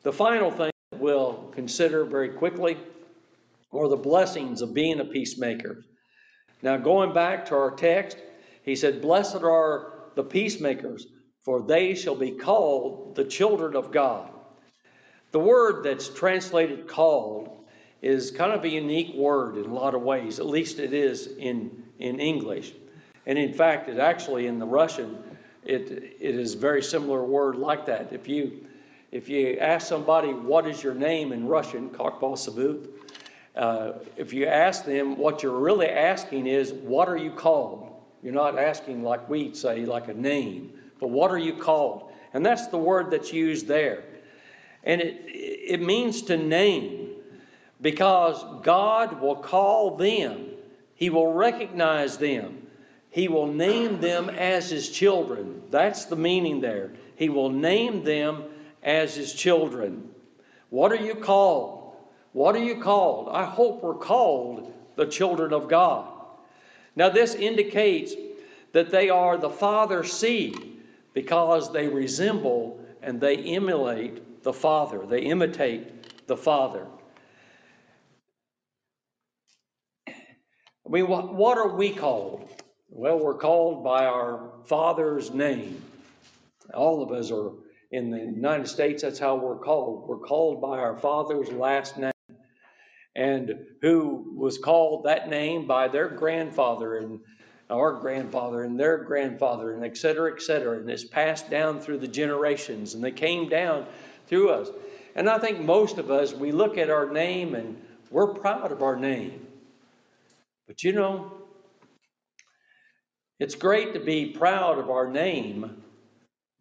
The 0.03 0.13
final 0.13 0.51
thing 0.51 0.71
we'll 0.93 1.51
consider 1.53 2.05
very 2.05 2.29
quickly 2.29 2.77
are 3.73 3.89
the 3.89 3.97
blessings 3.97 4.61
of 4.61 4.73
being 4.73 5.01
a 5.01 5.05
peacemaker. 5.05 5.83
Now, 6.61 6.77
going 6.77 7.13
back 7.13 7.47
to 7.47 7.55
our 7.55 7.71
text, 7.71 8.17
he 8.63 8.75
said, 8.75 9.01
Blessed 9.01 9.43
are 9.43 9.96
the 10.17 10.23
peacemakers, 10.23 11.07
for 11.43 11.61
they 11.61 11.95
shall 11.95 12.15
be 12.15 12.31
called 12.31 13.15
the 13.15 13.23
children 13.23 13.77
of 13.77 13.91
God. 13.91 14.29
The 15.31 15.39
word 15.39 15.83
that's 15.83 16.09
translated 16.09 16.87
called 16.87 17.49
is 18.01 18.31
kind 18.31 18.51
of 18.51 18.65
a 18.65 18.69
unique 18.69 19.15
word 19.15 19.57
in 19.57 19.65
a 19.65 19.73
lot 19.73 19.95
of 19.95 20.01
ways, 20.01 20.39
at 20.39 20.45
least 20.45 20.79
it 20.79 20.93
is 20.93 21.27
in, 21.27 21.83
in 21.99 22.19
English. 22.19 22.73
And 23.25 23.37
in 23.37 23.53
fact, 23.53 23.87
it 23.87 23.97
actually 23.97 24.47
in 24.47 24.59
the 24.59 24.65
Russian, 24.65 25.17
it, 25.63 25.91
it 26.19 26.35
is 26.35 26.53
a 26.53 26.57
very 26.57 26.83
similar 26.83 27.23
word 27.23 27.55
like 27.55 27.85
that. 27.85 28.11
If 28.11 28.27
you 28.27 28.65
if 29.09 29.29
you 29.29 29.57
ask 29.59 29.87
somebody 29.87 30.33
what 30.33 30.67
is 30.67 30.83
your 30.83 30.93
name 30.93 31.31
in 31.31 31.47
Russian, 31.47 31.89
Karpal 31.89 32.37
uh, 33.55 33.93
if 34.17 34.33
you 34.33 34.45
ask 34.45 34.85
them, 34.85 35.17
what 35.17 35.41
you're 35.41 35.57
really 35.57 35.87
asking 35.87 36.45
is, 36.45 36.71
what 36.73 37.07
are 37.07 37.17
you 37.17 37.31
called? 37.31 37.86
You're 38.27 38.35
not 38.35 38.59
asking 38.59 39.03
like 39.03 39.29
we 39.29 39.53
say, 39.53 39.85
like 39.85 40.09
a 40.09 40.13
name, 40.13 40.73
but 40.99 41.07
what 41.07 41.31
are 41.31 41.37
you 41.37 41.53
called? 41.53 42.11
And 42.33 42.45
that's 42.45 42.67
the 42.67 42.77
word 42.77 43.09
that's 43.09 43.31
used 43.31 43.67
there. 43.67 44.03
And 44.83 44.99
it, 44.99 45.21
it 45.27 45.81
means 45.81 46.23
to 46.23 46.35
name 46.35 47.11
because 47.79 48.43
God 48.63 49.21
will 49.21 49.37
call 49.37 49.95
them, 49.95 50.45
He 50.93 51.09
will 51.09 51.31
recognize 51.31 52.17
them, 52.17 52.67
He 53.11 53.29
will 53.29 53.47
name 53.47 54.01
them 54.01 54.29
as 54.29 54.69
His 54.71 54.89
children. 54.89 55.61
That's 55.71 56.03
the 56.03 56.17
meaning 56.17 56.59
there. 56.59 56.91
He 57.15 57.29
will 57.29 57.49
name 57.49 58.03
them 58.03 58.43
as 58.83 59.15
His 59.15 59.33
children. 59.33 60.09
What 60.69 60.91
are 60.91 61.01
you 61.01 61.15
called? 61.15 61.95
What 62.33 62.57
are 62.57 62.65
you 62.65 62.81
called? 62.81 63.29
I 63.31 63.45
hope 63.45 63.81
we're 63.81 63.93
called 63.93 64.73
the 64.97 65.05
children 65.05 65.53
of 65.53 65.69
God. 65.69 66.16
Now, 66.97 67.09
this 67.09 67.35
indicates 67.35 68.15
that 68.71 68.89
they 68.89 69.11
are 69.11 69.37
the 69.37 69.51
Father's 69.51 70.11
seed 70.11 70.81
because 71.13 71.71
they 71.71 71.87
resemble 71.87 72.83
and 73.03 73.21
they 73.21 73.37
emulate 73.37 74.41
the 74.41 74.51
Father, 74.51 75.05
they 75.05 75.21
imitate 75.21 76.25
the 76.25 76.35
Father. 76.35 76.87
I 80.07 80.89
mean, 80.89 81.07
what, 81.07 81.35
what 81.35 81.59
are 81.59 81.75
we 81.75 81.91
called? 81.91 82.49
Well, 82.89 83.19
we're 83.19 83.37
called 83.37 83.83
by 83.83 84.05
our 84.05 84.49
Father's 84.65 85.31
name. 85.31 85.79
All 86.73 87.03
of 87.03 87.11
us 87.11 87.29
are 87.29 87.51
in 87.91 88.09
the 88.09 88.17
United 88.17 88.67
States, 88.67 89.03
that's 89.03 89.19
how 89.19 89.35
we're 89.35 89.59
called. 89.59 90.07
We're 90.07 90.17
called 90.17 90.61
by 90.61 90.79
our 90.79 90.97
father's 90.97 91.51
last 91.51 91.97
name, 91.99 92.11
and 93.17 93.65
who 93.81 94.33
was 94.37 94.59
called 94.59 95.05
that 95.05 95.27
name 95.27 95.65
by 95.65 95.87
their 95.87 96.07
grandfather 96.07 96.97
and 96.97 97.19
our 97.69 97.93
grandfather 97.93 98.63
and 98.63 98.79
their 98.79 98.99
grandfather, 98.99 99.73
and 99.73 99.83
et 99.83 99.97
cetera, 99.97 100.31
et 100.31 100.41
cetera. 100.41 100.77
And 100.77 100.89
it's 100.89 101.03
passed 101.03 101.49
down 101.49 101.81
through 101.81 101.97
the 101.97 102.07
generations, 102.07 102.93
and 102.93 103.03
they 103.03 103.11
came 103.11 103.49
down 103.49 103.87
through 104.27 104.51
us. 104.51 104.69
And 105.15 105.27
I 105.27 105.39
think 105.39 105.59
most 105.59 105.97
of 105.97 106.11
us, 106.11 106.31
we 106.31 106.51
look 106.51 106.77
at 106.77 106.91
our 106.91 107.09
name 107.09 107.55
and 107.55 107.81
we're 108.11 108.35
proud 108.35 108.71
of 108.71 108.83
our 108.83 108.95
name. 108.95 109.45
But 110.67 110.83
you 110.83 110.93
know, 110.93 111.31
it's 113.39 113.55
great 113.55 113.93
to 113.95 113.99
be 113.99 114.27
proud 114.27 114.77
of 114.77 114.89
our 114.91 115.09
name, 115.09 115.81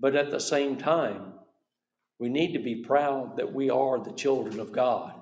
but 0.00 0.16
at 0.16 0.30
the 0.30 0.40
same 0.40 0.76
time, 0.76 1.34
we 2.18 2.30
need 2.30 2.54
to 2.54 2.60
be 2.60 2.76
proud 2.76 3.36
that 3.36 3.52
we 3.52 3.68
are 3.68 3.98
the 3.98 4.12
children 4.12 4.58
of 4.58 4.72
God. 4.72 5.12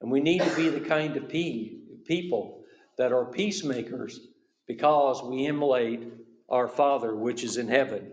And 0.00 0.10
we 0.10 0.20
need 0.20 0.42
to 0.42 0.56
be 0.56 0.68
the 0.68 0.80
kind 0.80 1.16
of 1.16 1.28
people 1.28 2.64
that 2.98 3.12
are 3.12 3.24
peacemakers 3.24 4.20
because 4.66 5.22
we 5.22 5.46
emulate 5.46 6.02
our 6.48 6.68
Father 6.68 7.14
which 7.14 7.44
is 7.44 7.56
in 7.56 7.68
heaven. 7.68 8.12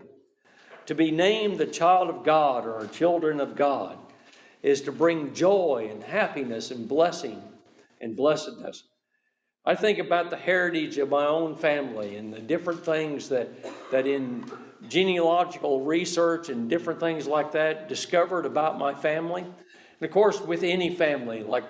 To 0.86 0.94
be 0.94 1.10
named 1.10 1.58
the 1.58 1.66
child 1.66 2.10
of 2.10 2.24
God 2.24 2.66
or 2.66 2.86
children 2.88 3.40
of 3.40 3.56
God 3.56 3.98
is 4.62 4.82
to 4.82 4.92
bring 4.92 5.34
joy 5.34 5.88
and 5.90 6.02
happiness 6.02 6.70
and 6.70 6.88
blessing 6.88 7.42
and 8.00 8.16
blessedness. 8.16 8.82
I 9.66 9.74
think 9.74 9.98
about 9.98 10.28
the 10.28 10.36
heritage 10.36 10.98
of 10.98 11.08
my 11.08 11.26
own 11.26 11.56
family 11.56 12.16
and 12.16 12.32
the 12.32 12.40
different 12.40 12.84
things 12.84 13.30
that, 13.30 13.48
that 13.90 14.06
in 14.06 14.44
genealogical 14.88 15.80
research 15.80 16.50
and 16.50 16.68
different 16.68 17.00
things 17.00 17.26
like 17.26 17.52
that 17.52 17.88
discovered 17.88 18.44
about 18.44 18.78
my 18.78 18.94
family. 18.94 19.46
And 20.00 20.08
of 20.08 20.12
course, 20.12 20.40
with 20.40 20.62
any 20.62 20.94
family, 20.94 21.42
like, 21.42 21.64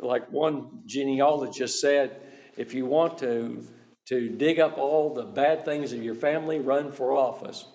like 0.00 0.30
one 0.30 0.82
genealogist 0.86 1.80
said, 1.80 2.20
if 2.56 2.74
you 2.74 2.86
want 2.86 3.18
to, 3.18 3.66
to 4.08 4.28
dig 4.28 4.60
up 4.60 4.78
all 4.78 5.14
the 5.14 5.24
bad 5.24 5.64
things 5.64 5.92
of 5.92 6.02
your 6.02 6.14
family, 6.14 6.60
run 6.60 6.92
for 6.92 7.12
office, 7.12 7.66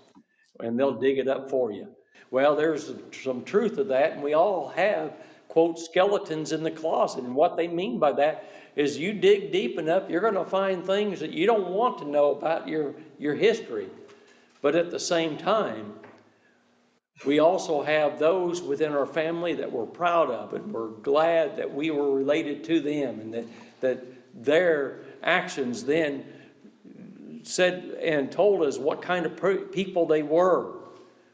and 0.59 0.79
they'll 0.79 0.99
dig 0.99 1.17
it 1.17 1.27
up 1.27 1.49
for 1.49 1.71
you. 1.71 1.87
Well, 2.31 2.55
there's 2.55 2.91
some 3.23 3.43
truth 3.43 3.75
to 3.75 3.83
that, 3.85 4.13
and 4.13 4.23
we 4.23 4.33
all 4.33 4.69
have, 4.69 5.13
quote, 5.49 5.77
skeletons 5.77 6.53
in 6.53 6.63
the 6.63 6.71
closet. 6.71 7.23
And 7.23 7.35
what 7.35 7.57
they 7.57 7.67
mean 7.67 7.99
by 7.99 8.13
that 8.13 8.45
is 8.75 8.97
you 8.97 9.11
dig 9.11 9.51
deep 9.51 9.77
enough, 9.77 10.09
you're 10.09 10.21
going 10.21 10.35
to 10.35 10.45
find 10.45 10.85
things 10.85 11.19
that 11.19 11.31
you 11.31 11.45
don't 11.45 11.67
want 11.67 11.97
to 11.99 12.07
know 12.07 12.31
about 12.31 12.69
your, 12.69 12.95
your 13.19 13.35
history. 13.35 13.87
But 14.61 14.75
at 14.75 14.91
the 14.91 14.99
same 14.99 15.37
time, 15.37 15.93
we 17.25 17.39
also 17.39 17.83
have 17.83 18.19
those 18.19 18.61
within 18.61 18.93
our 18.93 19.05
family 19.05 19.55
that 19.55 19.71
we're 19.71 19.85
proud 19.85 20.31
of 20.31 20.53
and 20.53 20.73
we're 20.73 20.87
glad 20.87 21.57
that 21.57 21.73
we 21.73 21.91
were 21.91 22.11
related 22.11 22.63
to 22.65 22.79
them 22.79 23.19
and 23.19 23.33
that, 23.33 23.45
that 23.81 24.43
their 24.43 25.01
actions 25.21 25.83
then 25.83 26.25
said 27.43 27.97
and 28.01 28.31
told 28.31 28.63
us 28.63 28.77
what 28.77 29.01
kind 29.01 29.25
of 29.25 29.71
people 29.71 30.05
they 30.05 30.23
were. 30.23 30.79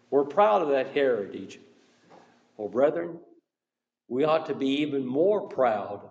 We're 0.10 0.26
proud 0.26 0.62
of 0.62 0.70
that 0.70 0.94
heritage. 0.94 1.60
Well, 2.56 2.70
brethren, 2.70 3.20
we 4.08 4.24
ought 4.24 4.48
to 4.48 4.56
be 4.56 4.82
even 4.82 5.06
more 5.06 5.48
proud 5.48 6.10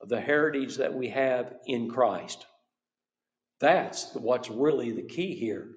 of 0.00 0.08
the 0.08 0.20
heritage 0.20 0.76
that 0.76 0.94
we 0.94 1.08
have 1.08 1.54
in 1.66 1.90
Christ. 1.90 2.46
That's 3.60 4.14
what's 4.14 4.48
really 4.50 4.92
the 4.92 5.02
key 5.02 5.34
here. 5.34 5.68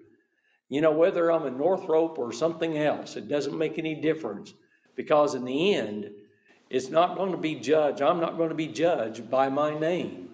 You 0.72 0.80
know, 0.80 0.94
whether 0.94 1.30
I'm 1.30 1.46
a 1.46 1.52
Northrop 1.52 2.18
or 2.18 2.32
something 2.32 2.78
else, 2.78 3.18
it 3.18 3.28
doesn't 3.28 3.58
make 3.58 3.78
any 3.78 3.94
difference 3.94 4.54
because 4.96 5.36
in 5.36 5.44
the 5.44 5.76
end, 5.76 6.10
it's 6.70 6.88
not 6.88 7.18
going 7.18 7.34
to 7.34 7.38
be 7.38 7.56
judged. 7.56 8.02
I'm 8.02 8.22
not 8.22 8.38
going 8.38 8.48
to 8.48 8.56
be 8.56 8.70
judged 8.70 9.30
by 9.30 9.50
my 9.50 9.78
name. 9.78 10.30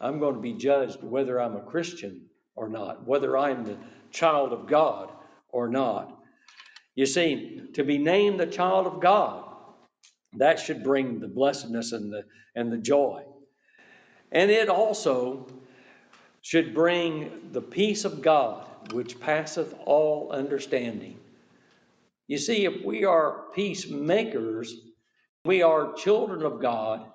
I'm 0.00 0.18
going 0.18 0.36
to 0.36 0.40
be 0.40 0.54
judged 0.54 1.02
whether 1.02 1.38
I'm 1.38 1.56
a 1.56 1.60
Christian 1.60 2.22
or 2.56 2.70
not, 2.70 3.06
whether 3.06 3.36
I'm 3.36 3.64
the 3.64 3.76
child 4.10 4.54
of 4.54 4.66
God 4.66 5.12
or 5.50 5.68
not. 5.68 6.18
You 6.94 7.04
see, 7.04 7.60
to 7.74 7.84
be 7.84 7.98
named 7.98 8.40
the 8.40 8.46
child 8.46 8.86
of 8.86 8.98
God, 8.98 9.44
that 10.38 10.58
should 10.58 10.82
bring 10.82 11.20
the 11.20 11.28
blessedness 11.28 11.92
and 11.92 12.10
the, 12.10 12.22
and 12.56 12.72
the 12.72 12.78
joy. 12.78 13.24
And 14.30 14.50
it 14.50 14.70
also 14.70 15.48
should 16.40 16.74
bring 16.74 17.50
the 17.52 17.60
peace 17.60 18.06
of 18.06 18.22
God, 18.22 18.66
which 18.90 19.20
passeth 19.20 19.74
all 19.84 20.30
understanding. 20.32 21.18
You 22.26 22.38
see, 22.38 22.64
if 22.64 22.84
we 22.84 23.04
are 23.04 23.44
peacemakers, 23.54 24.74
we 25.44 25.62
are 25.62 25.92
children 25.94 26.44
of 26.44 26.60
God, 26.60 27.06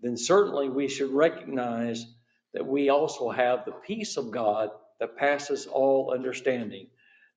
then 0.00 0.16
certainly 0.16 0.68
we 0.68 0.88
should 0.88 1.12
recognize 1.12 2.06
that 2.54 2.66
we 2.66 2.88
also 2.90 3.30
have 3.30 3.64
the 3.64 3.72
peace 3.72 4.16
of 4.16 4.30
God 4.30 4.70
that 5.00 5.16
passes 5.16 5.66
all 5.66 6.12
understanding. 6.12 6.88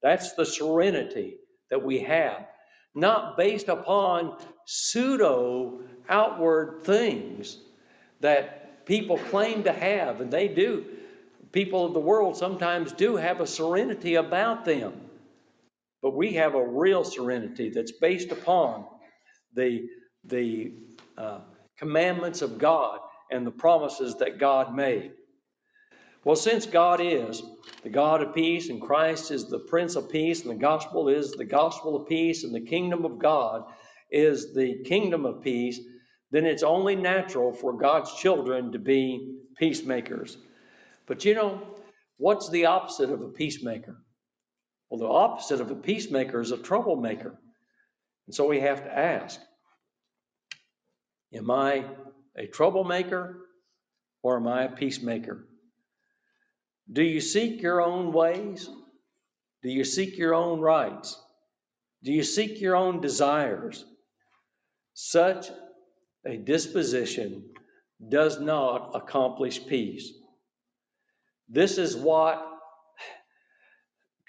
That's 0.01 0.33
the 0.33 0.45
serenity 0.45 1.37
that 1.69 1.83
we 1.83 1.99
have, 1.99 2.45
not 2.93 3.37
based 3.37 3.69
upon 3.69 4.37
pseudo 4.65 5.79
outward 6.09 6.83
things 6.83 7.57
that 8.19 8.85
people 8.85 9.17
claim 9.17 9.63
to 9.63 9.71
have, 9.71 10.21
and 10.21 10.31
they 10.31 10.47
do. 10.47 10.85
People 11.55 11.85
of 11.85 11.93
the 11.93 12.01
world 12.01 12.35
sometimes 12.35 12.91
do 12.91 13.15
have 13.15 13.39
a 13.39 13.47
serenity 13.47 14.15
about 14.15 14.65
them, 14.65 15.09
but 16.01 16.13
we 16.13 16.33
have 16.33 16.53
a 16.53 16.67
real 16.67 17.05
serenity 17.05 17.69
that's 17.69 17.93
based 17.93 18.33
upon 18.33 18.83
the, 19.53 19.87
the 20.25 20.73
uh, 21.17 21.39
commandments 21.77 22.41
of 22.41 22.57
God 22.57 22.99
and 23.31 23.47
the 23.47 23.51
promises 23.51 24.15
that 24.15 24.37
God 24.37 24.75
made. 24.75 25.13
Well, 26.25 26.35
since 26.35 26.65
God 26.65 26.99
is 26.99 27.41
the 27.83 27.89
God 27.89 28.21
of 28.21 28.35
peace 28.35 28.67
and 28.67 28.81
Christ 28.81 29.31
is 29.31 29.45
the 29.45 29.59
Prince 29.59 29.95
of 29.95 30.09
peace 30.09 30.41
and 30.41 30.51
the 30.51 30.61
gospel 30.61 31.07
is 31.07 31.31
the 31.31 31.45
gospel 31.45 31.95
of 31.95 32.09
peace 32.09 32.43
and 32.43 32.53
the 32.53 32.65
kingdom 32.65 33.05
of 33.05 33.17
God 33.17 33.63
is 34.11 34.53
the 34.53 34.83
kingdom 34.83 35.25
of 35.25 35.41
peace, 35.41 35.79
then 36.31 36.45
it's 36.45 36.63
only 36.63 36.97
natural 36.97 37.53
for 37.53 37.77
God's 37.77 38.13
children 38.15 38.73
to 38.73 38.79
be 38.79 39.37
peacemakers. 39.57 40.37
But 41.07 41.25
you 41.25 41.35
know, 41.35 41.61
what's 42.17 42.49
the 42.49 42.65
opposite 42.65 43.11
of 43.11 43.21
a 43.21 43.29
peacemaker? 43.29 43.97
Well, 44.89 44.99
the 44.99 45.07
opposite 45.07 45.61
of 45.61 45.71
a 45.71 45.75
peacemaker 45.75 46.39
is 46.41 46.51
a 46.51 46.57
troublemaker. 46.57 47.37
And 48.27 48.35
so 48.35 48.47
we 48.47 48.59
have 48.61 48.83
to 48.83 48.97
ask 48.97 49.39
Am 51.33 51.51
I 51.51 51.85
a 52.37 52.47
troublemaker 52.47 53.37
or 54.23 54.37
am 54.37 54.47
I 54.47 54.63
a 54.63 54.71
peacemaker? 54.71 55.47
Do 56.91 57.03
you 57.03 57.19
seek 57.19 57.61
your 57.61 57.81
own 57.81 58.13
ways? 58.13 58.69
Do 59.63 59.69
you 59.69 59.83
seek 59.83 60.17
your 60.17 60.35
own 60.35 60.59
rights? 60.59 61.19
Do 62.03 62.13
you 62.13 62.23
seek 62.23 62.61
your 62.61 62.75
own 62.75 63.01
desires? 63.01 63.83
Such 64.93 65.49
a 66.25 66.37
disposition 66.37 67.49
does 68.07 68.39
not 68.39 68.91
accomplish 68.93 69.65
peace. 69.65 70.13
This 71.49 71.77
is 71.77 71.95
what 71.95 72.45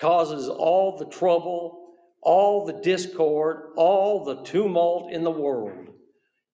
causes 0.00 0.48
all 0.48 0.98
the 0.98 1.06
trouble, 1.06 1.94
all 2.22 2.66
the 2.66 2.74
discord, 2.74 3.72
all 3.76 4.24
the 4.24 4.42
tumult 4.42 5.12
in 5.12 5.24
the 5.24 5.30
world. 5.30 5.88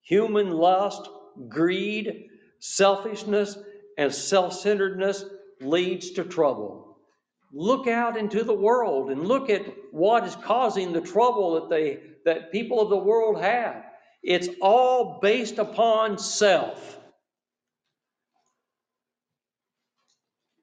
Human 0.03 0.51
lust, 0.51 1.09
greed, 1.49 2.27
selfishness, 2.61 3.57
and 3.99 4.15
self 4.15 4.55
centeredness 4.55 5.25
leads 5.61 6.13
to 6.13 6.25
trouble. 6.25 6.99
Look 7.53 7.87
out 7.87 8.17
into 8.17 8.45
the 8.45 8.55
world 8.55 9.11
and 9.11 9.27
look 9.27 9.51
at 9.51 9.63
what 9.91 10.25
is 10.25 10.37
causing 10.37 10.93
the 10.93 11.01
trouble 11.01 11.55
that 11.55 11.69
they 11.69 12.01
that 12.25 12.53
people 12.53 12.81
of 12.81 12.89
the 12.89 12.97
world 12.97 13.41
have. 13.41 13.85
It's 14.23 14.49
all 14.61 15.19
based 15.21 15.59
upon 15.59 16.19
self. 16.19 16.99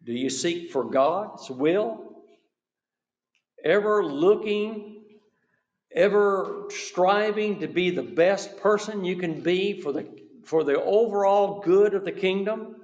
Do 0.09 0.15
you 0.15 0.31
seek 0.31 0.71
for 0.71 0.85
God's 0.85 1.51
will? 1.51 2.23
Ever 3.63 4.03
looking, 4.03 5.03
ever 5.93 6.65
striving 6.71 7.59
to 7.59 7.67
be 7.67 7.91
the 7.91 8.01
best 8.01 8.57
person 8.57 9.05
you 9.05 9.17
can 9.17 9.43
be 9.43 9.79
for 9.79 9.93
the, 9.93 10.09
for 10.45 10.63
the 10.63 10.81
overall 10.81 11.61
good 11.61 11.93
of 11.93 12.05
the 12.05 12.11
kingdom? 12.11 12.77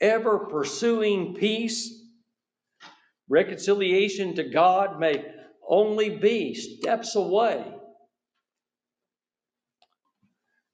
Ever 0.00 0.38
pursuing 0.46 1.34
peace? 1.34 1.92
Reconciliation 3.28 4.36
to 4.36 4.44
God 4.44 5.00
may 5.00 5.24
only 5.68 6.10
be 6.10 6.54
steps 6.54 7.16
away 7.16 7.66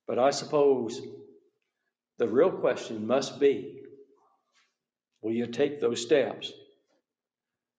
But 0.06 0.18
I 0.18 0.30
suppose 0.30 1.00
the 2.16 2.26
real 2.26 2.50
question 2.50 3.06
must 3.06 3.38
be 3.38 3.77
will 5.22 5.32
you 5.32 5.46
take 5.46 5.80
those 5.80 6.02
steps 6.02 6.52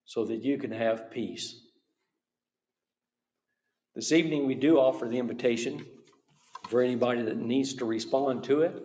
so 0.06 0.26
that 0.26 0.44
you 0.44 0.58
can 0.58 0.72
have 0.72 1.12
peace? 1.12 1.60
This 3.96 4.12
evening, 4.12 4.48
we 4.48 4.56
do 4.56 4.78
offer 4.78 5.08
the 5.08 5.20
invitation 5.20 5.86
for 6.70 6.82
anybody 6.82 7.24
that 7.24 7.38
needs 7.38 7.76
to 7.76 7.86
respond 7.86 8.44
to 8.46 8.62
it. 8.62 8.76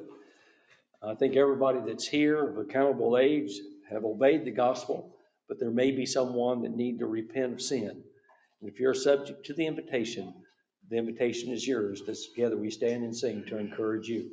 I 1.02 1.14
think 1.14 1.36
everybody 1.36 1.80
that's 1.86 2.07
here 2.07 2.42
of 2.42 2.57
accountable 2.57 3.18
age 3.18 3.52
have 3.90 4.05
obeyed 4.05 4.44
the 4.44 4.50
gospel, 4.50 5.14
but 5.48 5.61
there 5.61 5.70
may 5.70 5.90
be 5.90 6.07
someone 6.07 6.62
that 6.62 6.74
need 6.74 7.00
to 7.00 7.07
repent 7.07 7.52
of 7.52 7.62
sin. 7.62 8.02
And 8.61 8.72
if 8.72 8.80
you're 8.80 8.94
subject 8.94 9.46
to 9.46 9.52
the 9.52 9.66
invitation, 9.66 10.32
the 10.88 10.96
invitation 10.96 11.52
is 11.52 11.66
yours. 11.66 12.02
Together 12.34 12.57
we 12.57 12.70
stand 12.70 13.05
and 13.05 13.14
sing 13.14 13.44
to 13.48 13.59
encourage 13.59 14.09
you. 14.09 14.30